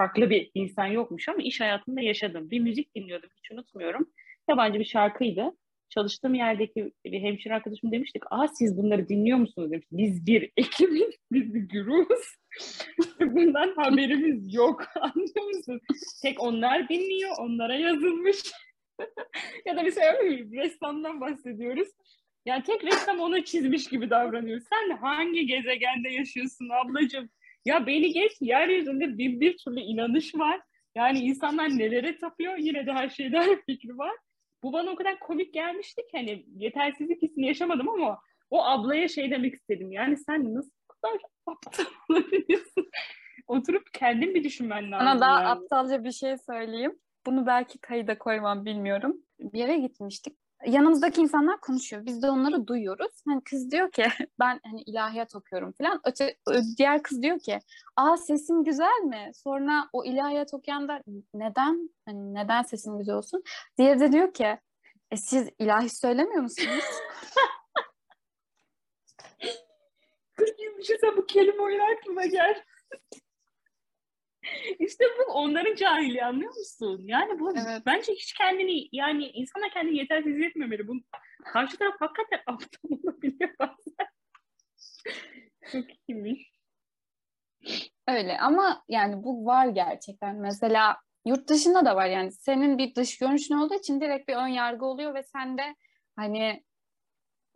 [0.00, 2.50] farklı bir insan yokmuş ama iş hayatında yaşadım.
[2.50, 4.10] Bir müzik dinliyordum hiç unutmuyorum.
[4.48, 5.52] Yabancı bir şarkıydı
[5.88, 8.22] çalıştığım yerdeki bir hemşire arkadaşım demiştik.
[8.30, 9.86] Aa siz bunları dinliyor musunuz demiş.
[9.92, 12.36] Biz bir ekibin, biz bir güruhuz.
[13.20, 14.84] Bundan haberimiz yok.
[15.00, 15.80] Anlıyor musun?
[16.22, 18.36] Tek onlar dinliyor, onlara yazılmış.
[19.66, 20.12] ya da mesela
[20.52, 21.88] ressamdan bahsediyoruz.
[22.46, 24.60] Yani tek ressam onu çizmiş gibi davranıyor.
[24.60, 27.30] Sen hangi gezegende yaşıyorsun ablacığım?
[27.64, 30.60] Ya beni geç, yeryüzünde bir bir türlü inanış var.
[30.94, 34.16] Yani insanlar nelere tapıyor, yine de her şeyde her fikri var.
[34.62, 38.18] Bu bana o kadar komik gelmişti ki hani yetersizlik hissini yaşamadım ama
[38.50, 39.92] o ablaya şey demek istedim.
[39.92, 42.90] Yani sen nasıl bu kadar aptal olabiliyorsun?
[43.46, 45.06] Oturup kendin bir düşünmen lazım.
[45.06, 45.48] Sana daha yani.
[45.48, 46.98] aptalca bir şey söyleyeyim.
[47.26, 49.16] Bunu belki kayıda koymam bilmiyorum.
[49.40, 52.06] Bir yere gitmiştik yanımızdaki insanlar konuşuyor.
[52.06, 53.22] Biz de onları duyuyoruz.
[53.26, 54.04] Hani kız diyor ki
[54.40, 56.00] ben hani ilahiyat okuyorum falan.
[56.04, 56.36] Öte,
[56.78, 57.58] diğer kız diyor ki
[57.96, 59.30] aa sesim güzel mi?
[59.34, 61.02] Sonra o ilahiyat okuyan da
[61.34, 61.90] neden?
[62.06, 63.42] Hani neden sesim güzel olsun?
[63.78, 64.58] Diğeri de diyor ki
[65.10, 66.84] e, siz ilahi söylemiyor musunuz?
[70.80, 72.64] bir şey bu kelime oyunu aklıma geldi.
[74.78, 77.00] İşte bu onların cahili anlıyor musun?
[77.04, 77.82] Yani bu evet.
[77.86, 80.88] bence hiç kendini yani insana kendini yetersiz hissetmemeli.
[80.88, 80.94] Bu
[81.52, 84.08] karşı taraf hakikaten aptal olabiliyor bazen.
[85.72, 86.52] Çok iyiymiş.
[88.08, 90.36] Öyle ama yani bu var gerçekten.
[90.36, 94.48] Mesela yurt dışında da var yani senin bir dış görünüşün olduğu için direkt bir ön
[94.48, 95.74] yargı oluyor ve sen de
[96.16, 96.64] hani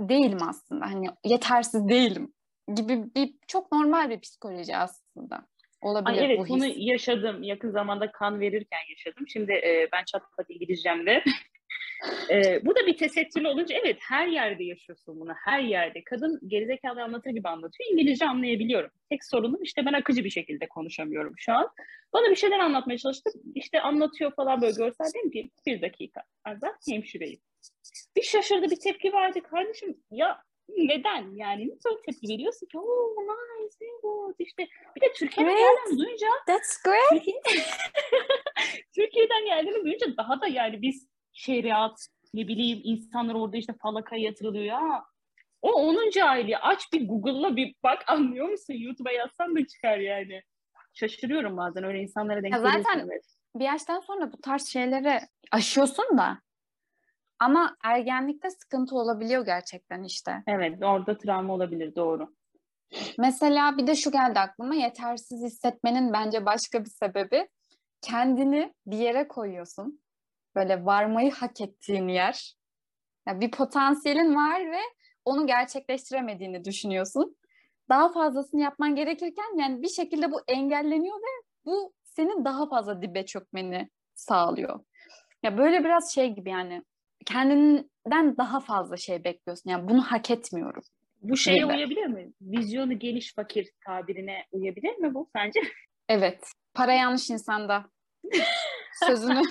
[0.00, 2.34] değilim aslında hani yetersiz değilim
[2.74, 5.46] gibi bir çok normal bir psikoloji aslında.
[5.84, 6.50] Olabilir Ay evet bu his.
[6.50, 7.42] bunu yaşadım.
[7.42, 9.28] Yakın zamanda kan verirken yaşadım.
[9.28, 11.24] Şimdi e, ben çatpat İngilizcemde.
[12.30, 15.32] e, bu da bir tesettürlü olunca evet her yerde yaşıyorsun bunu.
[15.44, 16.04] Her yerde.
[16.04, 17.90] Kadın gerizekalı anlatır gibi anlatıyor.
[17.92, 18.90] İngilizce anlayabiliyorum.
[19.10, 21.68] Tek sorunum işte ben akıcı bir şekilde konuşamıyorum şu an.
[22.12, 23.30] Bana bir şeyler anlatmaya çalıştı.
[23.54, 26.22] İşte anlatıyor falan böyle görsel dedim ki bir dakika.
[26.44, 27.40] Arda hemşireyim.
[28.16, 29.40] Bir şaşırdı bir tepki verdi.
[29.40, 31.36] Kardeşim ya neden?
[31.36, 32.78] Yani nasıl tepki veriyorsun ki?
[32.78, 34.34] Oh nice, very good.
[34.38, 37.10] İşte bir de Türkiye'den geldiğini duyunca That's great.
[37.10, 37.36] Türkiye...
[38.94, 44.64] Türkiye'den geldiğini duyunca daha da yani biz şeriat ne bileyim insanlar orada işte falaka yatırılıyor
[44.64, 45.04] ya.
[45.62, 46.58] O onun cahili.
[46.58, 48.74] Aç bir Google'la bir bak anlıyor musun?
[48.74, 50.42] YouTube'a yazsan da çıkar yani.
[50.94, 52.82] Şaşırıyorum bazen öyle insanlara denk geliyorsun.
[52.82, 53.10] Zaten
[53.54, 55.20] bir yaştan sonra bu tarz şeyleri
[55.52, 56.38] aşıyorsun da
[57.44, 60.42] ama ergenlikte sıkıntı olabiliyor gerçekten işte.
[60.46, 62.34] Evet orada travma olabilir doğru.
[63.18, 67.48] Mesela bir de şu geldi aklıma yetersiz hissetmenin bence başka bir sebebi
[68.02, 70.00] kendini bir yere koyuyorsun.
[70.54, 72.54] Böyle varmayı hak ettiğin yer.
[73.28, 74.80] Yani bir potansiyelin var ve
[75.24, 77.36] onu gerçekleştiremediğini düşünüyorsun.
[77.88, 83.26] Daha fazlasını yapman gerekirken yani bir şekilde bu engelleniyor ve bu senin daha fazla dibe
[83.26, 84.80] çökmeni sağlıyor.
[85.42, 86.82] Ya böyle biraz şey gibi yani
[87.24, 89.70] kendinden daha fazla şey bekliyorsun.
[89.70, 90.82] Yani bunu hak etmiyorum.
[91.22, 91.66] Bu şeye gibi.
[91.66, 92.32] uyabilir mi?
[92.40, 95.60] Vizyonu geniş fakir tabirine uyabilir mi bu sence?
[96.08, 96.44] Evet.
[96.74, 97.90] Para yanlış insanda.
[99.06, 99.42] Sözünü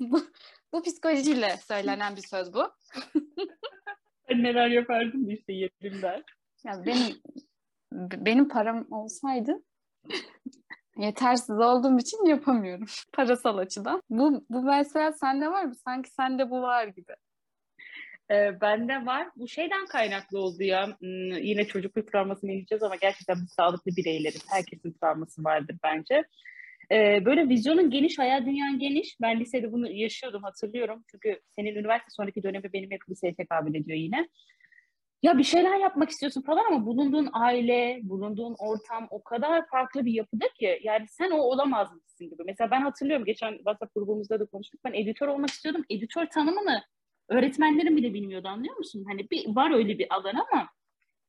[0.00, 0.20] bu,
[0.72, 2.62] bu psikolojiyle söylenen bir söz bu.
[4.28, 6.22] Ben neler yapardım işte yerimden.
[6.64, 7.16] Ya benim
[7.92, 9.62] benim param olsaydı
[10.96, 14.02] yetersiz olduğum için yapamıyorum parasal açıdan.
[14.10, 15.74] Bu bu mesela sende var mı?
[15.74, 17.12] Sanki sende bu var gibi.
[18.30, 19.28] Ee, bende var.
[19.36, 20.86] Bu şeyden kaynaklı oldu ya.
[20.86, 24.44] Hmm, yine çocukluk travmasını ineceğiz ama gerçekten biz sağlıklı bireyleriz.
[24.50, 26.24] Herkesin travması vardır bence.
[26.92, 29.16] Ee, böyle vizyonun geniş, hayal dünyan geniş.
[29.20, 31.04] Ben lisede bunu yaşıyordum hatırlıyorum.
[31.10, 34.28] Çünkü senin üniversite sonraki dönemi benim hep liseye tekabül ediyor yine.
[35.22, 40.12] Ya bir şeyler yapmak istiyorsun falan ama bulunduğun aile, bulunduğun ortam o kadar farklı bir
[40.12, 42.42] yapıda ki yani sen o olamaz mısın gibi.
[42.46, 44.80] Mesela ben hatırlıyorum geçen WhatsApp grubumuzda da konuştuk.
[44.84, 45.84] Ben editör olmak istiyordum.
[45.90, 46.82] Editör tanımını
[47.28, 49.04] öğretmenlerim bile bilmiyordu anlıyor musun?
[49.08, 50.68] Hani bir var öyle bir alan ama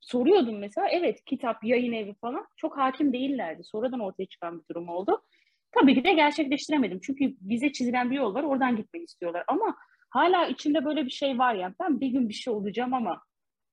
[0.01, 3.63] soruyordum mesela evet kitap, yayın evi falan çok hakim değillerdi.
[3.63, 5.23] Sonradan ortaya çıkan bir durum oldu.
[5.71, 6.99] Tabii ki de gerçekleştiremedim.
[7.03, 8.43] Çünkü bize çizilen bir yol var.
[8.43, 9.43] Oradan gitmeyi istiyorlar.
[9.47, 9.75] Ama
[10.09, 11.73] hala içimde böyle bir şey var ya.
[11.81, 13.21] Ben bir gün bir şey olacağım ama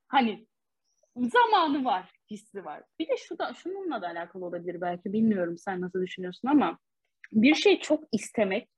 [0.08, 0.46] hani
[1.16, 2.82] zamanı var, hissi var.
[2.98, 5.12] Bir de şu da, şununla da alakalı olabilir belki.
[5.12, 6.78] Bilmiyorum sen nasıl düşünüyorsun ama
[7.32, 8.68] bir şey çok istemek,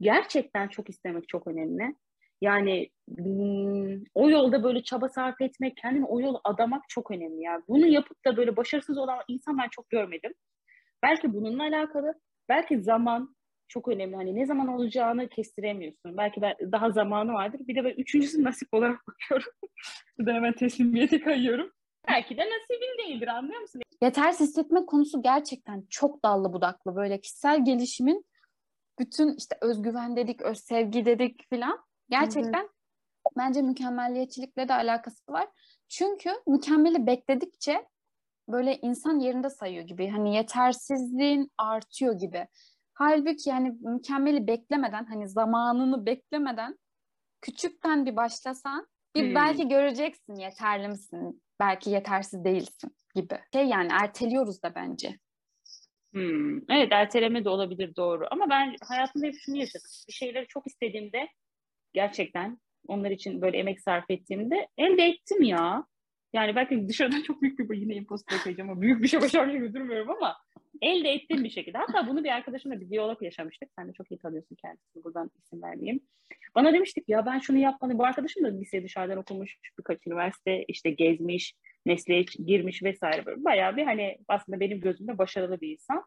[0.00, 1.96] gerçekten çok istemek çok önemli.
[2.40, 7.42] Yani hmm, o yolda böyle çaba sarf etmek, kendini o yola adamak çok önemli.
[7.42, 10.32] Yani bunu yapıp da böyle başarısız olan insan ben çok görmedim.
[11.02, 12.14] Belki bununla alakalı,
[12.48, 13.36] belki zaman
[13.72, 14.16] çok önemli.
[14.16, 16.16] Hani ne zaman olacağını kestiremiyorsun.
[16.16, 17.60] Belki de daha zamanı vardır.
[17.68, 19.52] Bir de ben üçüncüsü nasip olarak bakıyorum.
[20.18, 21.72] Burada hemen teslimiyete kayıyorum.
[22.08, 23.82] Belki de nasibin değildir anlıyor musun?
[24.02, 26.96] Yetersiz hissetme konusu gerçekten çok dallı budaklı.
[26.96, 28.24] Böyle kişisel gelişimin
[28.98, 31.78] bütün işte özgüven dedik, öz sevgi dedik filan.
[32.10, 32.68] Gerçekten
[33.36, 35.48] bence mükemmelliyetçilikle de alakası var.
[35.88, 37.86] Çünkü mükemmeli bekledikçe
[38.48, 40.08] böyle insan yerinde sayıyor gibi.
[40.08, 42.46] Hani yetersizliğin artıyor gibi.
[42.94, 46.78] Halbuki yani mükemmeli beklemeden hani zamanını beklemeden
[47.40, 48.86] küçükten bir başlasan
[49.16, 49.34] bir Hmm.
[49.34, 53.40] belki göreceksin yeterli misin, belki yetersiz değilsin gibi.
[53.52, 55.18] Şey yani erteliyoruz da bence.
[56.12, 58.24] Hmm, Evet erteleme de olabilir doğru.
[58.30, 59.90] Ama ben hayatımda hep şunu yaşadım.
[60.08, 61.28] Bir şeyleri çok istediğimde
[61.92, 65.86] gerçekten onlar için böyle emek sarf ettiğimde elde ettim ya.
[66.32, 69.74] Yani belki dışarıdan çok büyük bir yine imposter koyacağım ama büyük bir şey başarmış gibi
[69.74, 70.36] durmuyorum ama
[70.82, 71.78] elde ettim bir şekilde.
[71.78, 73.68] Hatta bunu bir arkadaşımla bir diyalog yaşamıştık.
[73.78, 75.04] Sen de çok iyi tanıyorsun kendisini.
[75.04, 76.00] Buradan isim vermeyeyim.
[76.54, 77.98] Bana demiştik ya ben şunu yapmalıyım.
[77.98, 81.54] Bu arkadaşım da lise dışarıdan okumuş birkaç üniversite işte gezmiş,
[81.86, 83.26] mesleğe girmiş vesaire.
[83.26, 86.04] Böyle bayağı bir hani aslında benim gözümde başarılı bir insan.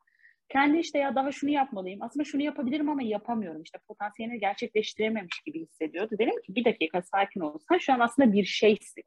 [0.50, 2.02] Kendi işte ya daha şunu yapmalıyım.
[2.02, 3.64] Aslında şunu yapabilirim ama yapamıyorum.
[3.64, 6.16] İşte potansiyelini gerçekleştirememiş gibi hissediyordu.
[6.20, 7.58] Dedim ki bir dakika sakin ol.
[7.70, 9.04] Sen şu an aslında bir şeysin.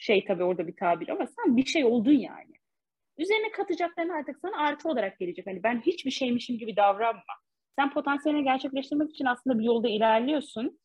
[0.00, 2.52] Şey tabii orada bir tabir ama sen bir şey oldun yani.
[3.18, 5.46] Üzerine katacakların artık sana artı olarak gelecek.
[5.46, 7.22] Hani ben hiçbir şeymişim gibi davranma.
[7.78, 10.80] Sen potansiyelini gerçekleştirmek için aslında bir yolda ilerliyorsun.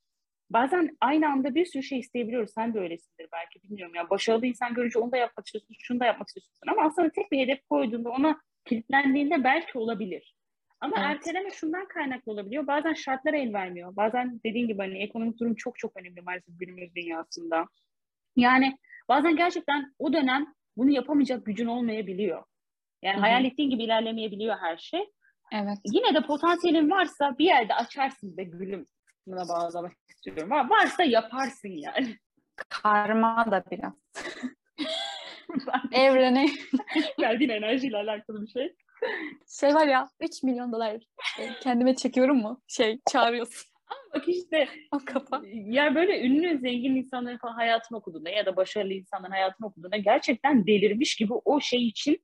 [0.49, 2.51] Bazen aynı anda bir sürü şey isteyebiliyoruz.
[2.53, 3.95] Sen de öylesindir belki bilmiyorum.
[3.95, 6.51] Ya başarılı insan görünce onu da yapmak istiyorsun, şunu da yapmak istiyorsun.
[6.67, 10.35] Ama aslında tek bir hedef koyduğunda ona kilitlendiğinde belki olabilir.
[10.79, 11.07] Ama Evet.
[11.07, 12.67] erteleme şundan kaynaklı olabiliyor.
[12.67, 13.95] Bazen şartlar el vermiyor.
[13.95, 17.65] Bazen dediğin gibi hani ekonomik durum çok çok önemli maalesef günümüz dünyasında.
[18.35, 18.77] Yani
[19.09, 22.43] bazen gerçekten o dönem bunu yapamayacak gücün olmayabiliyor.
[23.01, 23.21] Yani Hı hı.
[23.21, 25.09] hayal ettiğin gibi ilerlemeyebiliyor her şey.
[25.51, 25.77] Evet.
[25.85, 28.87] Yine de potansiyelin varsa bir yerde açarsın be gülüm.
[29.27, 30.49] Buna bağlamak istiyorum.
[30.49, 32.17] Var, varsa yaparsın yani.
[32.69, 33.93] Karma da biraz.
[35.91, 36.49] Evrene
[37.21, 38.75] Verdiğin enerjiyle alakalı bir şey.
[39.59, 40.93] şey var ya 3 milyon dolar
[41.39, 42.61] e, kendime çekiyorum mu?
[42.67, 43.74] Şey çağırıyorsun
[44.15, 45.41] Bak işte o kafa.
[45.53, 50.67] ya böyle ünlü zengin insanların falan hayatını okuduğunda ya da başarılı insanların hayatını okuduğunda gerçekten
[50.67, 52.21] delirmiş gibi o şey için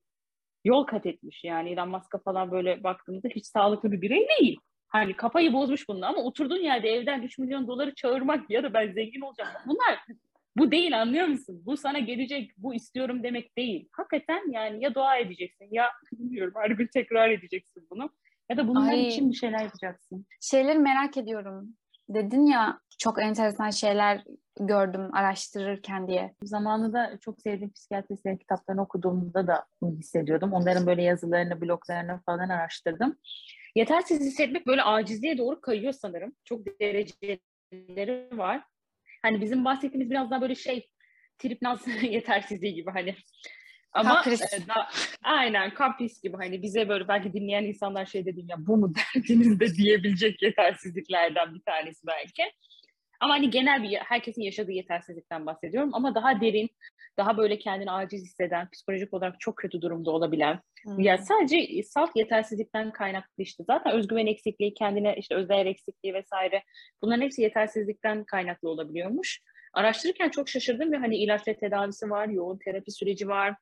[0.65, 1.43] yol kat etmiş.
[1.43, 4.59] Yani Elon Musk'a falan böyle baktığımızda hiç sağlıklı bir birey değil.
[4.87, 8.91] Hani kafayı bozmuş bununla ama oturduğun yerde evden 3 milyon doları çağırmak ya da ben
[8.91, 9.51] zengin olacağım.
[9.67, 9.99] Bunlar
[10.57, 11.61] bu değil anlıyor musun?
[11.65, 13.89] Bu sana gelecek, bu istiyorum demek değil.
[13.91, 18.09] Hakikaten yani ya dua edeceksin ya bilmiyorum her gün tekrar edeceksin bunu.
[18.49, 19.07] Ya da bunlar Ay.
[19.07, 20.25] için bir şeyler yapacaksın.
[20.41, 21.75] Şeyleri merak ediyorum.
[22.09, 24.23] Dedin ya çok enteresan şeyler
[24.59, 26.33] gördüm araştırırken diye.
[26.43, 30.53] Zamanında çok sevdiğim psikiyatristlerin kitaplarını okuduğumda da bunu hissediyordum.
[30.53, 33.17] Onların böyle yazılarını, bloglarını falan araştırdım.
[33.75, 36.35] Yetersiz hissetmek böyle acizliğe doğru kayıyor sanırım.
[36.45, 38.63] Çok dereceleri var.
[39.21, 40.89] Hani bizim bahsettiğimiz biraz daha böyle şey
[41.37, 43.15] trip naz yetersizliği gibi hani
[43.93, 44.53] Ama Kapris.
[44.53, 44.87] e, da,
[45.23, 49.59] aynen kapris gibi hani bize böyle belki dinleyen insanlar şey dediğim ya bu mu derdiniz
[49.59, 52.43] de diyebilecek yetersizliklerden bir tanesi belki.
[53.19, 56.69] Ama hani genel bir herkesin yaşadığı yetersizlikten bahsediyorum ama daha derin,
[57.17, 60.99] daha böyle kendini aciz hisseden, psikolojik olarak çok kötü durumda olabilen, Hmm.
[60.99, 66.63] ya sadece salt yetersizlikten kaynaklı işte zaten özgüven eksikliği, kendine işte özdeğer eksikliği vesaire
[67.01, 69.41] bunların hepsi yetersizlikten kaynaklı olabiliyormuş.
[69.73, 73.55] Araştırırken çok şaşırdım ve hani ilaçla tedavisi var, yoğun terapi süreci var.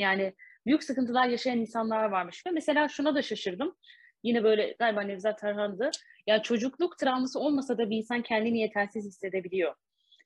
[0.00, 0.34] Yani
[0.66, 3.76] büyük sıkıntılar yaşayan insanlar varmış ve mesela şuna da şaşırdım.
[4.22, 5.90] Yine böyle galiba Nevzat Tarhan'dı.
[6.26, 9.74] Ya çocukluk travması olmasa da bir insan kendini yetersiz hissedebiliyor.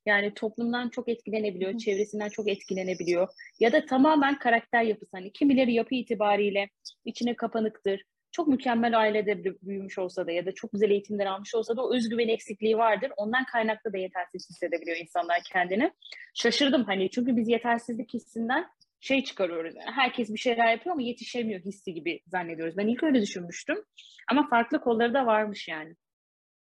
[0.07, 3.29] Yani toplumdan çok etkilenebiliyor, çevresinden çok etkilenebiliyor.
[3.61, 5.17] Ya da tamamen karakter yapısı.
[5.17, 6.69] Hani kimileri yapı itibariyle
[7.05, 8.03] içine kapanıktır.
[8.33, 11.95] Çok mükemmel ailede büyümüş olsa da ya da çok güzel eğitimler almış olsa da o
[11.95, 13.13] özgüven eksikliği vardır.
[13.17, 15.93] Ondan kaynaklı da yetersiz hissedebiliyor insanlar kendini.
[16.35, 18.67] Şaşırdım hani çünkü biz yetersizlik hissinden
[19.05, 19.75] şey çıkarıyoruz.
[19.77, 22.77] Yani herkes bir şeyler yapıyor ama yetişemiyor hissi gibi zannediyoruz.
[22.77, 23.85] Ben ilk öyle düşünmüştüm.
[24.31, 25.95] Ama farklı kolları da varmış yani.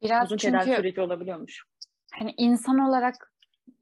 [0.02, 1.64] Biraz Uzun çünkü süreci olabiliyormuş.
[2.12, 3.32] hani insan olarak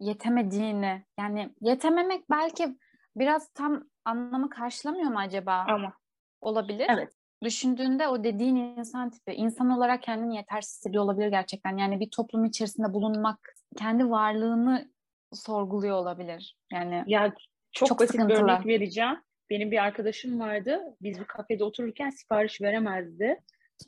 [0.01, 2.79] yetemediğini yani yetememek belki
[3.17, 5.65] biraz tam anlamı karşılamıyor mu acaba?
[5.69, 5.93] Ama
[6.41, 6.87] Olabilir.
[6.89, 7.13] Evet.
[7.43, 11.77] Düşündüğünde o dediğin insan tipi insan olarak kendini yetersiz hissediyor olabilir gerçekten.
[11.77, 13.39] Yani bir toplum içerisinde bulunmak
[13.77, 14.91] kendi varlığını
[15.33, 16.57] sorguluyor olabilir.
[16.73, 17.35] Yani ya
[17.77, 18.45] çok, Çok basit bir sıkıntılı.
[18.45, 19.17] örnek vereceğim.
[19.51, 20.81] Benim bir arkadaşım vardı.
[21.03, 23.41] Biz bir kafede otururken sipariş veremezdi.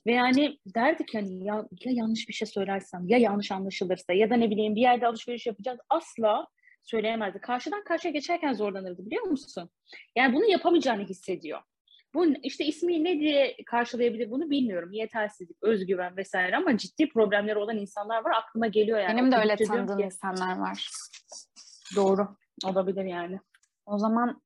[0.07, 4.37] Ve yani derdik hani ya, ya yanlış bir şey söylersem, ya yanlış anlaşılırsa ya da
[4.37, 6.47] ne bileyim bir yerde alışveriş yapacağız asla
[6.83, 7.41] söyleyemezdi.
[7.41, 9.71] Karşıdan karşıya geçerken zorlanırdı biliyor musun?
[10.17, 11.61] Yani bunu yapamayacağını hissediyor.
[12.15, 14.93] Bu işte ismi ne diye karşılayabilir bunu bilmiyorum.
[14.93, 18.33] Yetersizlik, özgüven vesaire ama ciddi problemleri olan insanlar var.
[18.37, 19.17] Aklıma geliyor yani.
[19.17, 20.89] benim de öyle tanıdığım ki, insanlar var.
[21.97, 22.29] Doğru.
[22.65, 23.41] Olabilir yani.
[23.89, 24.43] O zaman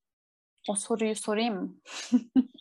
[0.68, 1.74] o soruyu sorayım mı?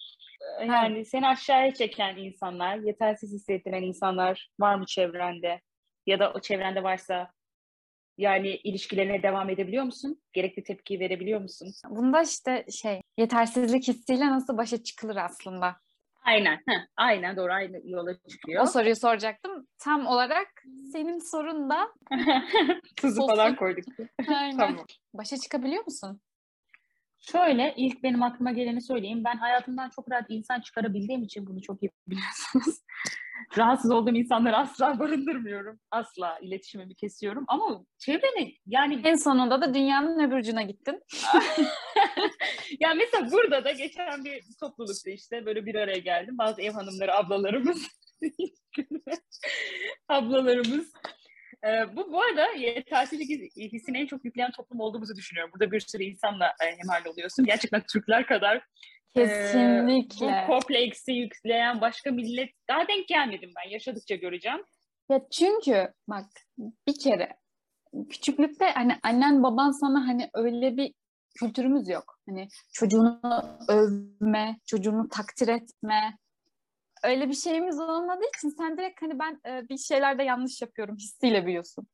[0.67, 5.61] Yani seni aşağıya çeken insanlar, yetersiz hissettiren insanlar var mı çevrende?
[6.05, 7.32] Ya da o çevrende varsa
[8.17, 10.21] yani ilişkilerine devam edebiliyor musun?
[10.34, 11.67] Gerekli tepkiyi verebiliyor musun?
[11.89, 15.75] Bunda işte şey yetersizlik hissiyle nasıl başa çıkılır aslında.
[16.25, 16.59] Aynen.
[16.67, 17.53] Heh, aynen doğru.
[17.53, 18.63] Aynı yola çıkıyor.
[18.63, 19.67] O soruyu soracaktım.
[19.77, 20.47] Tam olarak
[20.91, 21.88] senin sorun da
[22.95, 23.86] Tuzu falan koyduk.
[24.27, 24.57] aynen.
[24.57, 24.86] tamam.
[25.13, 26.21] Başa çıkabiliyor musun?
[27.22, 29.24] Şöyle ilk benim aklıma geleni söyleyeyim.
[29.24, 32.76] Ben hayatımdan çok rahat insan çıkarabildiğim için bunu çok iyi biliyorsunuz.
[33.57, 35.80] Rahatsız olduğum insanları asla barındırmıyorum.
[35.91, 37.45] Asla iletişimimi kesiyorum.
[37.47, 41.03] Ama çevreni yani En sonunda da dünyanın öbür ucuna gittin.
[42.80, 46.38] ya mesela burada da geçen bir toplulukta işte böyle bir araya geldim.
[46.38, 47.88] Bazı ev hanımları, ablalarımız
[50.07, 50.93] ablalarımız
[51.66, 55.51] Ee, bu bu arada yetersizlik hissini en çok yükleyen toplum olduğumuzu düşünüyorum.
[55.53, 57.45] Burada bir sürü insanla e, hemhal oluyorsun.
[57.45, 58.62] Gerçekten Türkler kadar e,
[59.16, 60.26] Kesinlikle.
[60.26, 63.70] bu kompleksi yükleyen başka millet daha denk gelmedim ben.
[63.70, 64.64] Yaşadıkça göreceğim.
[65.09, 66.26] Ya çünkü bak
[66.57, 67.38] bir kere
[68.09, 70.93] küçüklükte hani annen baban sana hani öyle bir
[71.39, 72.20] kültürümüz yok.
[72.30, 73.20] Hani çocuğunu
[73.68, 76.18] övme, çocuğunu takdir etme.
[77.03, 81.45] Öyle bir şeyimiz olmadığı için sen direkt hani ben e, bir şeylerde yanlış yapıyorum hissiyle
[81.45, 81.87] büyüyorsun.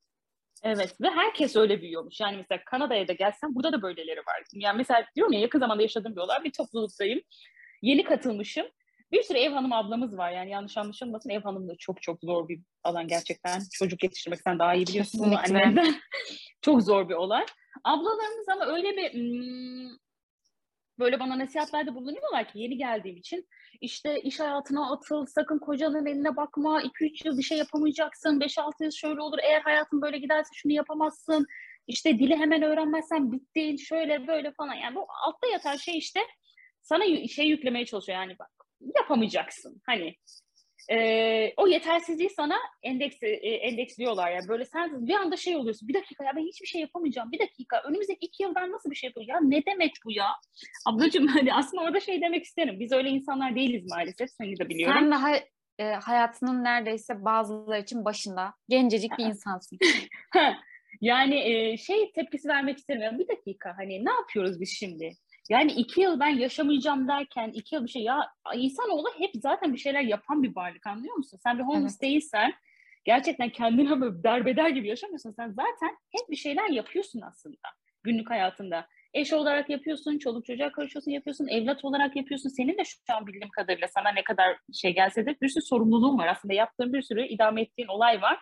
[0.63, 2.19] Evet ve herkes öyle büyüyormuş.
[2.19, 4.43] Yani mesela Kanada'ya da gelsen burada da böyleleri var.
[4.53, 7.21] Yani mesela diyorum ya yakın zamanda yaşadığım bir olay bir topluluktayım.
[7.81, 8.65] Yeni katılmışım.
[9.11, 10.31] Bir sürü ev hanım ablamız var.
[10.31, 13.61] Yani yanlış anlaşılmasın ev hanım da çok çok zor bir alan gerçekten.
[13.73, 15.95] Çocuk yetiştirmek sen daha iyi biliyorsun bunu annenden.
[16.61, 17.45] çok zor bir olay.
[17.83, 19.97] Ablalarımız ama öyle bir hmm,
[20.99, 23.47] böyle bana nasihatlerde bulunuyorlar ki yeni geldiğim için
[23.81, 28.91] işte iş hayatına atıl, sakın kocanın eline bakma, 2-3 yıl bir şey yapamayacaksın, 5-6 yıl
[28.91, 31.45] şöyle olur, eğer hayatın böyle giderse şunu yapamazsın,
[31.87, 34.73] işte dili hemen öğrenmezsen bittin, şöyle böyle falan.
[34.73, 36.19] Yani bu altta yatan şey işte
[36.81, 38.49] sana şey yüklemeye çalışıyor yani bak
[38.95, 39.81] yapamayacaksın.
[39.85, 40.15] Hani
[40.91, 45.87] e, o yetersizliği sana endeks, e, endeksliyorlar yani böyle sen bir anda şey oluyorsun.
[45.87, 47.31] Bir dakika ya ben hiçbir şey yapamayacağım.
[47.31, 50.27] Bir dakika önümüzdeki iki yıl ben nasıl bir şey yapacağım ya ne demek bu ya?
[50.85, 52.79] Ablacığım hani aslında orada şey demek isterim.
[52.79, 54.99] Biz öyle insanlar değiliz maalesef seni de biliyorum.
[54.99, 55.35] Sen daha
[55.79, 59.77] e, hayatının neredeyse bazıları için başında gencecik bir insansın.
[61.01, 63.19] yani e, şey tepkisi vermek istemiyorum.
[63.19, 65.11] Bir dakika hani ne yapıyoruz biz şimdi?
[65.49, 69.77] Yani iki yıl ben yaşamayacağım derken iki yıl bir şey ya insanoğlu hep zaten bir
[69.77, 71.39] şeyler yapan bir varlık anlıyor musun?
[71.43, 72.01] Sen bir homeless Evet.
[72.01, 72.53] değilsen
[73.05, 75.31] gerçekten kendine böyle derbeder gibi yaşamıyorsun.
[75.31, 77.57] Sen zaten hep bir şeyler yapıyorsun aslında
[78.03, 78.87] günlük hayatında.
[79.13, 82.49] Eş olarak yapıyorsun, çoluk çocuğa karışıyorsun, yapıyorsun, evlat olarak yapıyorsun.
[82.49, 86.17] Senin de şu an bildiğim kadarıyla sana ne kadar şey gelse de bir sürü sorumluluğun
[86.17, 86.27] var.
[86.27, 88.39] Aslında yaptığın bir sürü idame ettiğin olay var.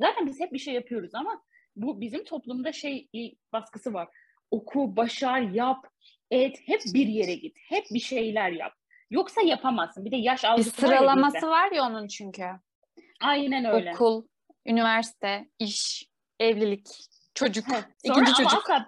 [0.00, 1.42] Zaten biz hep bir şey yapıyoruz ama
[1.76, 3.08] bu bizim toplumda şey
[3.52, 4.08] baskısı var.
[4.50, 5.86] Oku, başar, yap,
[6.32, 8.72] et, hep bir yere git, hep bir şeyler yap.
[9.10, 10.04] Yoksa yapamazsın.
[10.04, 12.44] Bir de yaş Bir algısı var ya sıralaması var ya onun çünkü.
[13.20, 13.90] Aynen öyle.
[13.94, 14.24] Okul,
[14.66, 16.04] üniversite, iş,
[16.40, 16.86] evlilik,
[17.34, 18.70] çocuk, Sonra ikinci ama çocuk.
[18.70, 18.86] asla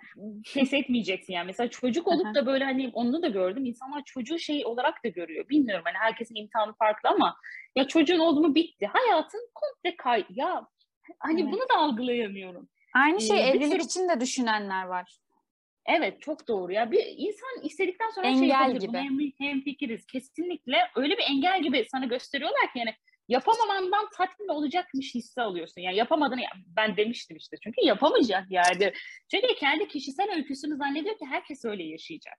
[0.54, 1.46] pes etmeyeceksin yani.
[1.46, 3.64] Mesela çocuk olup da böyle hani onu da gördüm.
[3.64, 5.48] İnsanlar çocuğu şey olarak da görüyor.
[5.48, 7.36] Bilmiyorum hani herkesin imtihanı farklı ama
[7.76, 8.86] ya çocuğun oldu mu bitti.
[8.86, 10.24] Hayatın komple kay.
[10.30, 10.66] Ya
[11.18, 11.52] hani Evet.
[11.52, 12.68] bunu da algılayamıyorum.
[12.94, 15.18] Aynı şey Ee, evlilik sürü- için de düşünenler var.
[15.86, 16.90] Evet çok doğru ya.
[16.90, 18.80] Bir insan istedikten sonra şey Engel yapabilir.
[18.80, 18.96] gibi.
[18.96, 20.06] Hem, hem fikiriz.
[20.06, 22.94] Kesinlikle öyle bir engel gibi sana gösteriyorlar ki yani
[23.28, 25.80] yapamamandan tatmin olacakmış hissi alıyorsun.
[25.80, 28.92] Yani yapamadığını ya ben demiştim işte çünkü yapamayacak yani.
[29.30, 32.34] Çünkü kendi kişisel öyküsünü zannediyor ki herkes öyle yaşayacak.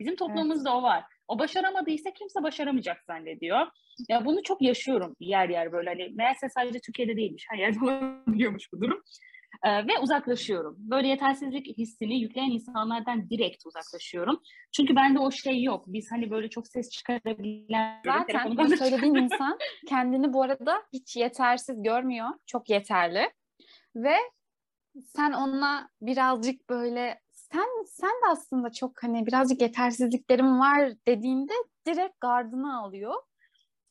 [0.00, 1.04] Bizim toplumumuzda o var.
[1.28, 3.66] O başaramadıysa kimse başaramayacak zannediyor.
[4.08, 7.46] Ya bunu çok yaşıyorum yer yer böyle hani meğerse sadece Türkiye'de değilmiş.
[7.50, 9.02] Her yerde olabiliyormuş bu durum.
[9.64, 10.76] Ee, ve uzaklaşıyorum.
[10.78, 14.40] Böyle yetersizlik hissini yükleyen insanlardan direkt uzaklaşıyorum.
[14.72, 15.84] Çünkü bende o şey yok.
[15.86, 18.02] Biz hani böyle çok ses çıkarabilen...
[18.04, 22.28] Zaten bu söylediğin insan kendini bu arada hiç yetersiz görmüyor.
[22.46, 23.30] Çok yeterli.
[23.96, 24.16] Ve
[25.04, 31.52] sen ona birazcık böyle sen sen de aslında çok hani birazcık yetersizliklerim var dediğinde
[31.86, 33.14] direkt gardını alıyor.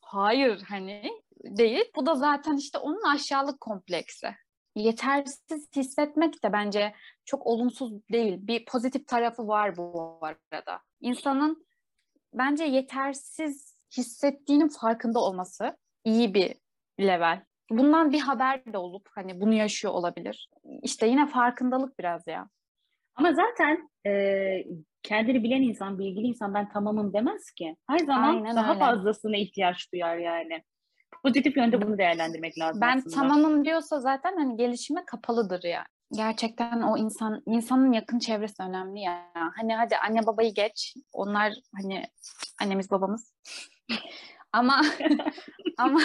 [0.01, 1.11] Hayır hani
[1.43, 1.85] değil.
[1.95, 4.35] Bu da zaten işte onun aşağılık kompleksi.
[4.75, 6.93] Yetersiz hissetmek de bence
[7.25, 8.37] çok olumsuz değil.
[8.41, 10.81] Bir pozitif tarafı var bu arada.
[11.01, 11.65] İnsanın
[12.33, 16.55] bence yetersiz hissettiğinin farkında olması iyi bir
[16.99, 17.43] level.
[17.69, 20.49] Bundan bir haber de olup hani bunu yaşıyor olabilir.
[20.83, 22.49] İşte yine farkındalık biraz ya.
[23.15, 24.11] Ama zaten e,
[25.03, 27.75] kendini bilen insan, bilgili insan ben tamamım demez ki.
[27.89, 28.79] Her zaman Aynen daha öyle.
[28.79, 30.63] fazlasına ihtiyaç duyar yani.
[31.25, 33.15] Pozitif yönde bunu değerlendirmek lazım Ben aslında.
[33.15, 35.85] tamamım diyorsa zaten hani gelişime kapalıdır ya.
[36.11, 39.31] Gerçekten o insan insanın yakın çevresi önemli ya.
[39.33, 40.93] Hani hadi anne babayı geç.
[41.13, 42.07] Onlar hani
[42.61, 43.33] annemiz babamız.
[44.53, 44.81] ama
[45.77, 45.99] ama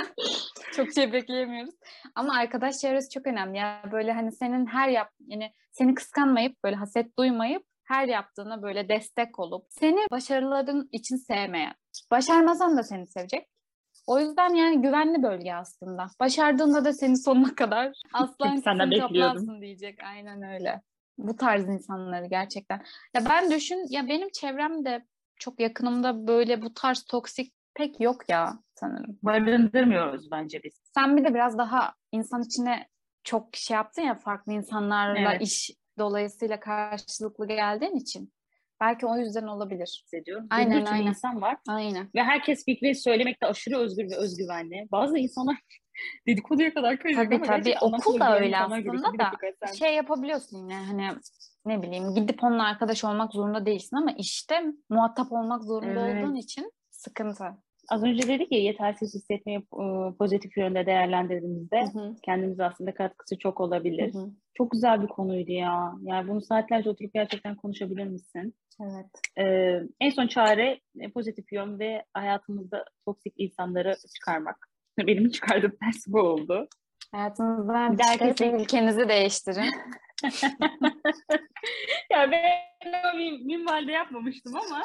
[0.77, 1.75] çok şey bekleyemiyoruz.
[2.15, 3.83] Ama arkadaş çevresi çok önemli ya.
[3.93, 9.39] Böyle hani senin her yap yani seni kıskanmayıp böyle haset duymayıp her yaptığına böyle destek
[9.39, 11.75] olup seni başarıların için sevmeyen.
[12.11, 13.50] Başarmasan da seni sevecek.
[14.11, 16.07] O yüzden yani güvenli bölge aslında.
[16.21, 19.01] Başardığında da seni sonuna kadar aslan bekliyordum.
[19.01, 19.99] kaplansın diyecek.
[20.05, 20.83] Aynen öyle.
[21.19, 22.83] Bu tarz insanları gerçekten.
[23.15, 25.07] Ya ben düşün ya benim çevremde
[25.37, 29.19] çok yakınımda böyle bu tarz toksik pek yok ya sanırım.
[29.23, 30.81] Barındırmıyoruz bence biz.
[30.95, 32.89] Sen bir de biraz daha insan içine
[33.25, 35.43] çok şey yaptın ya farklı insanlarla Evet.
[35.43, 38.33] iş dolayısıyla karşılıklı geldiğin için.
[38.81, 40.03] Belki o yüzden olabilir.
[40.05, 40.47] hissediyorum.
[40.51, 41.07] Aynen, Bir sürü aynen.
[41.09, 42.11] insan var Aynen.
[42.15, 44.89] ve herkes fikri söylemekte aşırı özgür ve özgüvenli.
[44.93, 45.57] Bazı insanlar
[46.27, 49.31] dedikoduya kadar kayıyor Tabii ama tabii okul da öyle aslında da
[49.79, 51.09] şey yapabiliyorsun yine hani
[51.67, 56.25] ne bileyim gidip onunla arkadaş olmak zorunda değilsin ama işte muhatap olmak zorunda Evet.
[56.25, 57.45] olduğun için sıkıntı.
[57.91, 59.85] Az önce dedik ya yetersiz hissetmeyi e,
[60.19, 64.15] pozitif yönde değerlendirdiğimizde Hı hı, kendimize aslında katkısı çok olabilir.
[64.15, 64.31] hı hı.
[64.55, 65.93] Çok güzel bir konuydu ya.
[66.03, 68.55] Yani bunu saatlerce oturup gerçekten konuşabilir misin?
[68.83, 69.07] Evet.
[69.39, 74.57] Ee, en son çare e, pozitif yön ve hayatımızda toksik insanları çıkarmak.
[74.99, 76.69] Benim çıkardığım ders bu oldu.
[77.13, 79.65] Hayatınızdan çıkarıp herkesin- ülkenizi değiştirin.
[82.13, 82.53] ya ben
[83.05, 84.83] o min- minvalde yapmamıştım ama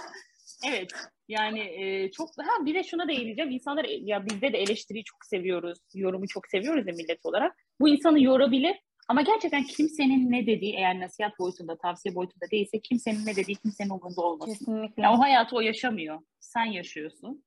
[0.65, 0.91] evet
[1.27, 5.79] yani e, çok ha bir de şuna değineceğim insanlar ya bizde de eleştiriyi çok seviyoruz
[5.93, 8.75] yorumu çok seviyoruz ya millet olarak bu insanı yorabilir
[9.07, 13.89] ama gerçekten kimsenin ne dediği eğer nasihat boyutunda tavsiye boyutunda değilse kimsenin ne dediği kimsenin
[13.89, 14.53] umurunda olmasın.
[14.53, 15.03] Kesinlikle.
[15.03, 16.19] Ya o hayatı o yaşamıyor.
[16.39, 17.43] Sen yaşıyorsun.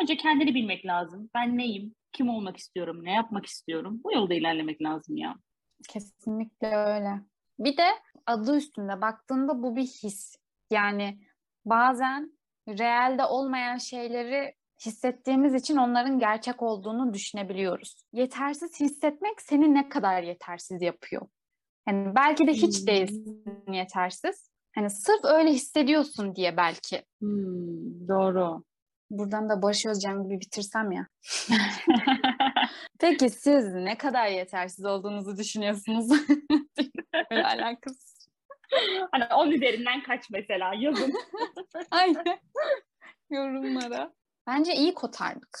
[0.00, 1.30] Önce kendini bilmek lazım.
[1.34, 1.94] Ben neyim?
[2.12, 3.04] Kim olmak istiyorum?
[3.04, 4.00] Ne yapmak istiyorum?
[4.04, 5.36] Bu yolda ilerlemek lazım ya.
[5.88, 7.20] Kesinlikle öyle.
[7.58, 7.88] Bir de
[8.26, 10.36] adı üstünde baktığında bu bir his.
[10.70, 11.18] Yani
[11.64, 12.32] bazen
[12.68, 14.54] realde olmayan şeyleri
[14.86, 17.96] hissettiğimiz için onların gerçek olduğunu düşünebiliyoruz.
[18.12, 21.22] Yetersiz hissetmek seni ne kadar yetersiz yapıyor?
[21.88, 22.86] Yani belki de hiç Hmm.
[22.86, 24.50] değilsin yetersiz.
[24.74, 27.02] Hani sırf öyle hissediyorsun diye belki.
[27.20, 28.64] Hmm, doğru.
[29.10, 31.06] Buradan da Barış Özcan gibi bitirsem ya.
[33.00, 36.10] Peki siz ne kadar yetersiz olduğunuzu düşünüyorsunuz?
[37.30, 38.13] Öyle alakasız.
[39.12, 41.12] hani 10 üzerinden kaç mesela yazın.
[41.90, 42.38] Aynen.
[43.30, 44.12] Yorumlara.
[44.46, 45.58] Bence iyi kotardık.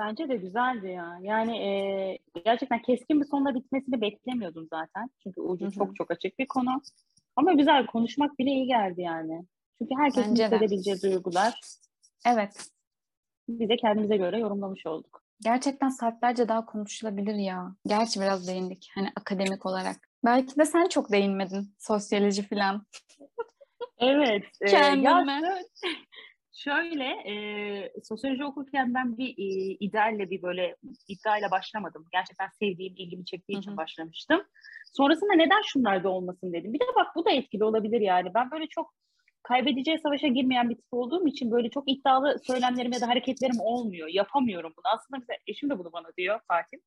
[0.00, 1.18] Bence de güzeldi ya.
[1.22, 5.10] Yani e, gerçekten keskin bir sonla bitmesini beklemiyordum zaten.
[5.22, 5.72] Çünkü ucu Hı hı.
[5.74, 6.82] çok çok açık bir konu.
[7.36, 9.44] Ama güzel konuşmak bile iyi geldi yani.
[9.78, 10.46] Çünkü herkesin Bence de.
[10.46, 11.60] hissedebileceği duygular
[12.26, 12.70] Evet.
[13.48, 15.22] biz de kendimize göre yorumlamış olduk.
[15.44, 17.74] Gerçekten saatlerce daha konuşulabilir ya.
[17.86, 18.90] Gerçi biraz değindik.
[18.94, 20.07] Hani akademik olarak.
[20.24, 21.74] Belki de sen çok değinmedin.
[21.78, 22.86] Sosyoloji falan.
[24.00, 24.44] Evet.
[24.60, 25.04] e, Kendine.
[25.04, 25.58] ya
[26.58, 30.76] şöyle, e, sosyoloji okurken ben bir e, idealle bir böyle
[31.08, 32.04] iddiayla başlamadım.
[32.12, 34.42] Gerçekten sevdiğim, ilgimi çektiği Hı için başlamıştım.
[34.92, 36.72] Sonrasında neden şunlarda olmasın dedim.
[36.72, 38.34] Bir de bak bu da etkili olabilir yani.
[38.34, 38.94] Ben böyle çok
[39.42, 44.08] kaybedeceği savaşa girmeyen bir tip olduğum için böyle çok iddialı söylemlerim ya da hareketlerim olmuyor.
[44.08, 44.92] Yapamıyorum bunu.
[44.94, 46.78] Aslında mesela eşim de bunu bana diyor Fatih.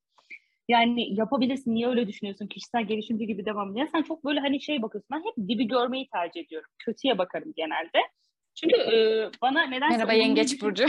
[0.72, 1.76] Yani yapabilirsin.
[1.76, 2.48] Niye öyle düşünüyorsun?
[2.48, 3.88] Kişisel gelişimci gibi devam ediyor.
[3.92, 5.10] Sen çok böyle hani şey bakıyorsun.
[5.12, 6.70] Ben hep dibi görmeyi tercih ediyorum.
[6.80, 8.00] Kötüye bakarım genelde.
[8.56, 10.86] Çünkü e, bana nedense Merhaba Yengeç Burcu.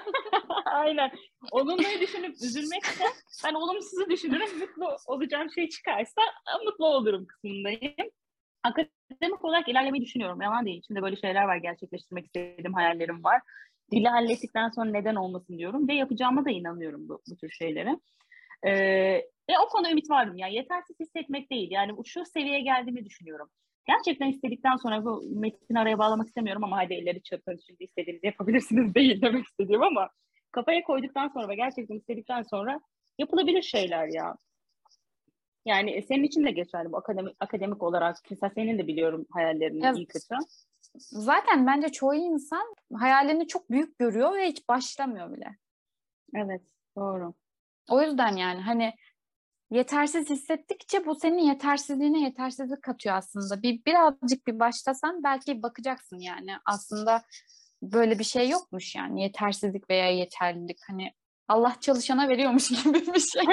[0.64, 1.10] Aynen.
[1.50, 3.04] Olumluyu düşünüp üzülmekse
[3.44, 4.58] ben olumsuzu düşünürüm.
[4.58, 8.10] Mutlu olacağım şey çıkarsa e, mutlu olurum kısmındayım.
[8.62, 10.40] Akademik olarak ilerlemeyi düşünüyorum.
[10.42, 10.78] Yalan değil.
[10.78, 11.56] İçimde böyle şeyler var.
[11.56, 13.40] Gerçekleştirmek istediğim hayallerim var.
[13.92, 15.88] Dili hallettikten sonra neden olmasın diyorum.
[15.88, 17.96] Ve yapacağıma da inanıyorum bu, bu tür şeylere.
[18.64, 18.72] Ee,
[19.50, 20.36] ve o konuda ümit varım.
[20.36, 21.70] Yani yetersiz hissetmek değil.
[21.70, 23.50] Yani şu seviyeye geldiğimi düşünüyorum.
[23.86, 28.94] Gerçekten istedikten sonra bu metni araya bağlamak istemiyorum ama hadi elleri çırpın şimdi istediğinizi yapabilirsiniz
[28.94, 30.10] değil demek istediğim ama
[30.52, 32.80] kafaya koyduktan sonra ve gerçekten istedikten sonra
[33.18, 34.36] yapılabilir şeyler ya.
[35.66, 38.16] Yani senin için de geçerli bu akademik, akademik olarak.
[38.30, 40.34] Mesela senin de biliyorum hayallerini Ya- iyi kötü.
[40.98, 45.56] Zaten bence çoğu insan hayalini çok büyük görüyor ve hiç başlamıyor bile.
[46.34, 46.62] Evet
[46.96, 47.34] doğru.
[47.90, 48.92] O yüzden yani hani
[49.70, 53.62] yetersiz hissettikçe bu senin yetersizliğine yetersizlik katıyor aslında.
[53.62, 57.22] Bir birazcık bir başlasan belki bakacaksın yani aslında
[57.82, 61.12] böyle bir şey yokmuş yani yetersizlik veya yeterlilik hani
[61.48, 63.44] Allah çalışana veriyormuş gibi bir şey.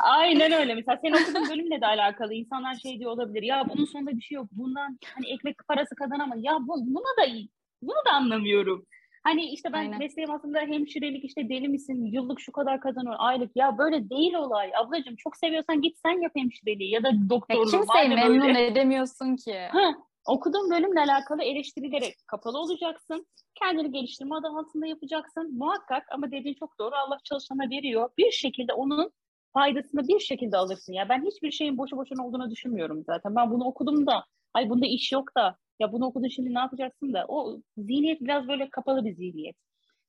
[0.00, 0.74] Aynen öyle.
[0.74, 2.34] Mesela senin okuduğun bölümle de alakalı.
[2.34, 3.42] İnsanlar şey diyor olabilir.
[3.42, 4.48] Ya bunun sonunda bir şey yok.
[4.52, 6.38] Bundan hani ekmek parası kazanamaz.
[6.42, 7.34] Ya bu, buna da
[7.82, 8.86] bunu da anlamıyorum.
[9.26, 9.98] Hani işte ben Aynen.
[9.98, 12.04] mesleğim aslında hemşirelik işte deli misin?
[12.12, 13.14] Yıllık şu kadar kazanıyor.
[13.18, 13.50] Aylık.
[13.56, 14.70] Ya böyle değil olay.
[14.76, 17.70] Ablacığım çok seviyorsan git sen yap hemşireliği ya da Ya doktorluğu.
[17.70, 18.38] kimseyi madem öyle.
[18.38, 19.58] memnun edemiyorsun ki.
[19.70, 19.90] Ha,
[20.26, 23.26] okuduğun bölümle alakalı eleştirilere kapalı olacaksın.
[23.54, 25.58] Kendini geliştirme adı altında yapacaksın.
[25.58, 26.94] Muhakkak ama dediğin çok doğru.
[26.94, 28.10] Allah çalışana veriyor.
[28.18, 29.10] Bir şekilde onun
[29.52, 30.92] faydasını bir şekilde alırsın.
[30.92, 33.36] Ya ben hiçbir şeyin boşu boşuna olduğunu düşünmüyorum zaten.
[33.36, 34.24] Ben bunu okudum da
[34.54, 38.48] ay bunda iş yok da ya bunu okudun şimdi ne yapacaksın da o zihniyet biraz
[38.48, 39.56] böyle kapalı bir zihniyet.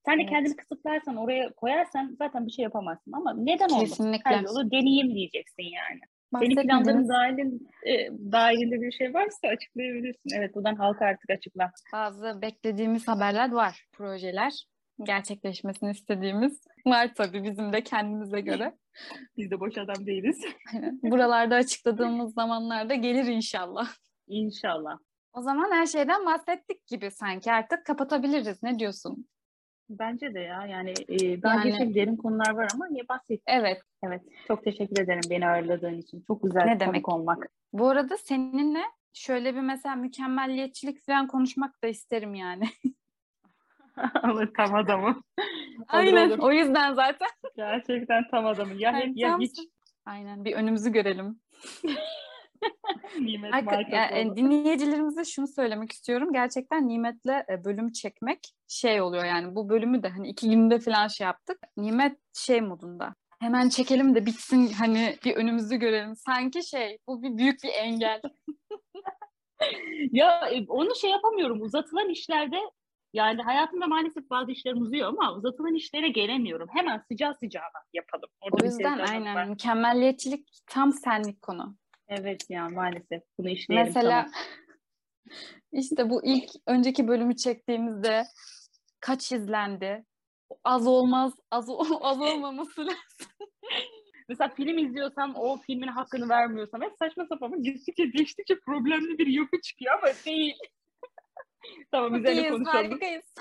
[0.06, 0.32] Sen de Evet.
[0.32, 3.86] kendini kısıtlarsan oraya koyarsan zaten bir şey yapamazsın ama neden olmasın?
[3.86, 4.32] Kesinlikle.
[4.32, 6.00] Her yolu deneyeyim diyeceksin yani.
[6.40, 10.30] Senin planların dahilin, e, dahilinde bir şey varsa açıklayabilirsin.
[10.38, 11.72] Evet buradan halka artık açıkla.
[11.94, 14.68] Bazı beklediğimiz haberler var, projeler.
[15.04, 18.74] Gerçekleşmesini istediğimiz var tabii bizim de kendimize göre.
[19.38, 20.42] Biz de boş adam değiliz.
[21.04, 23.88] Buralarda açıkladığımız zamanlarda gelir inşallah.
[24.28, 24.98] İnşallah.
[25.38, 28.64] O zaman her şeyden bahsettik gibi sanki artık kapatabiliriz.
[28.64, 29.26] Ne diyorsun?
[29.90, 33.44] Bence de ya yani e, daha Yani- geçen derin konular var ama niye bahsettik?
[33.48, 33.82] Evet.
[34.04, 34.22] Evet.
[34.48, 36.24] Çok teşekkür ederim beni ağırladığın için.
[36.28, 37.10] Çok güzel Ne demek?
[37.10, 37.48] olmak.
[37.74, 38.82] Bu arada seninle
[39.14, 42.70] şöyle bir mesela mükemmelliyetçilik falan konuşmak da isterim yani.
[44.24, 45.22] Olur tam adamı.
[45.88, 46.30] Aynen.
[46.30, 46.40] olur.
[46.40, 47.28] O yüzden zaten.
[47.56, 48.74] Gerçekten tam adamı.
[48.74, 49.60] Ya hep ya hiç.
[50.06, 50.46] Aynen.
[50.46, 51.40] Bir önümüzü görelim.
[53.20, 56.34] Nimet Arka- Market ya, e, dinleyicilerimize şunu söylemek istiyorum.
[56.34, 61.08] Gerçekten Nimet'le e, bölüm çekmek şey oluyor yani bu bölümü de hani iki günde falan
[61.08, 61.58] şey yaptık.
[61.78, 63.16] Nimet şey modunda.
[63.40, 66.16] Hemen çekelim de bitsin hani bir önümüzü görelim.
[66.16, 68.22] Sanki şey bu bir büyük bir engel.
[70.12, 71.62] Ya e, onu şey yapamıyorum.
[71.62, 72.56] Uzatılan işlerde
[73.14, 76.68] yani hayatımda maalesef bazı işlerim uzuyor ama uzatılan işlere gelemiyorum.
[76.74, 78.30] Hemen sıcağı sıcağına yapalım.
[78.42, 79.14] Orada O yüzden sevdalık var.
[79.16, 81.76] aynen mükemmelliyetçilik tam senlik konu.
[82.10, 84.32] Evet ya maalesef bunu işleyelim Mesela tamam.
[85.72, 88.24] işte bu ilk önceki bölümü çektiğimizde
[89.00, 90.06] kaç izlendi?
[90.64, 91.70] Az olmaz, az,
[92.02, 92.98] az olmaması lazım.
[94.30, 99.62] Mesela film izliyorsam o filmin hakkını vermiyorsam hep saçma sapan gittikçe geçtikçe problemli bir yapı
[99.62, 100.56] çıkıyor ama değil.
[101.92, 102.76] tamam üzerine İyiyiz, konuşalım.
[102.90, 103.34] harikayız.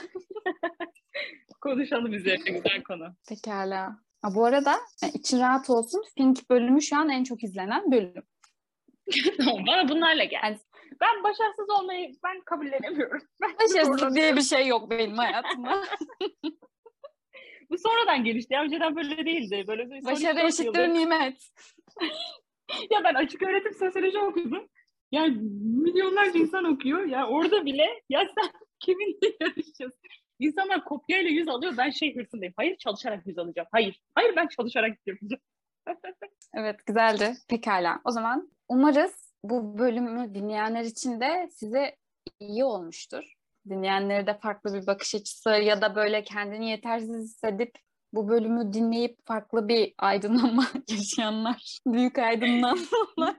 [1.60, 3.14] Konuşalım üzerine güzel konu.
[3.28, 3.98] Pekala.
[4.22, 6.04] Ha, bu arada e, için rahat olsun.
[6.16, 8.22] Fink bölümü şu an en çok izlenen bölüm.
[9.66, 10.40] bana bunlarla gel.
[10.42, 10.58] Yani-
[11.00, 13.22] Ben başarısız olmayı ben kabullenemiyorum.
[13.42, 15.84] Ben Başarısızlık diye bir şey yok benim hayatımda.
[17.70, 18.54] Bu sonradan gelişti.
[18.54, 18.62] Ya.
[18.62, 19.64] Önceden böyle değildi.
[19.68, 21.50] Böyle bir Başarı eşittir nimet.
[22.90, 24.68] Ya ben açık öğretim sosyoloji okudum.
[25.12, 25.36] Yani
[25.82, 27.06] milyonlarca insan okuyor.
[27.06, 28.50] Ya orada bile ya sen
[28.80, 30.00] kiminle yarışıyorsun?
[30.38, 31.74] İnsanlar kopyayla yüz alıyor.
[31.78, 32.54] Ben şey hırsındayım.
[32.56, 33.68] Hayır çalışarak yüz alacağım.
[33.72, 34.00] Hayır.
[34.14, 35.42] Hayır ben çalışarak yapacağım.
[36.54, 37.34] Evet güzeldi.
[37.48, 38.00] Pekala.
[38.04, 41.96] O zaman umarız bu bölümü dinleyenler için de size
[42.40, 43.32] iyi olmuştur.
[43.68, 47.72] Dinleyenlere de farklı bir bakış açısı ya da böyle kendini yetersiz hissedip
[48.12, 53.36] bu bölümü dinleyip farklı bir aydınlanma yaşayanlar, büyük aydınlanmalar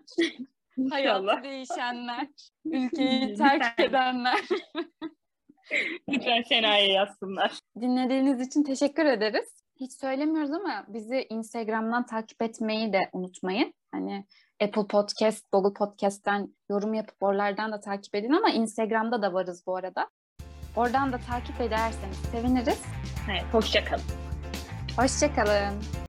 [0.89, 2.28] hayatı değişenler,
[2.65, 4.39] ülkeyi terk edenler.
[6.09, 7.59] Lütfen Sena'ya yazsınlar.
[7.82, 9.63] Dinlediğiniz için teşekkür ederiz.
[9.80, 13.73] Hiç söylemiyoruz ama bizi Instagram'dan takip etmeyi de unutmayın.
[13.91, 14.25] Hani
[14.62, 19.76] Apple Podcast, Google Podcast'ten yorum yapıp oralardan da takip edin ama Instagram'da da varız bu
[19.76, 20.10] arada.
[20.76, 22.82] Oradan da takip ederseniz seviniriz.
[23.32, 24.03] Evet, hoşça kalın.
[24.97, 26.07] Hoşçakalın.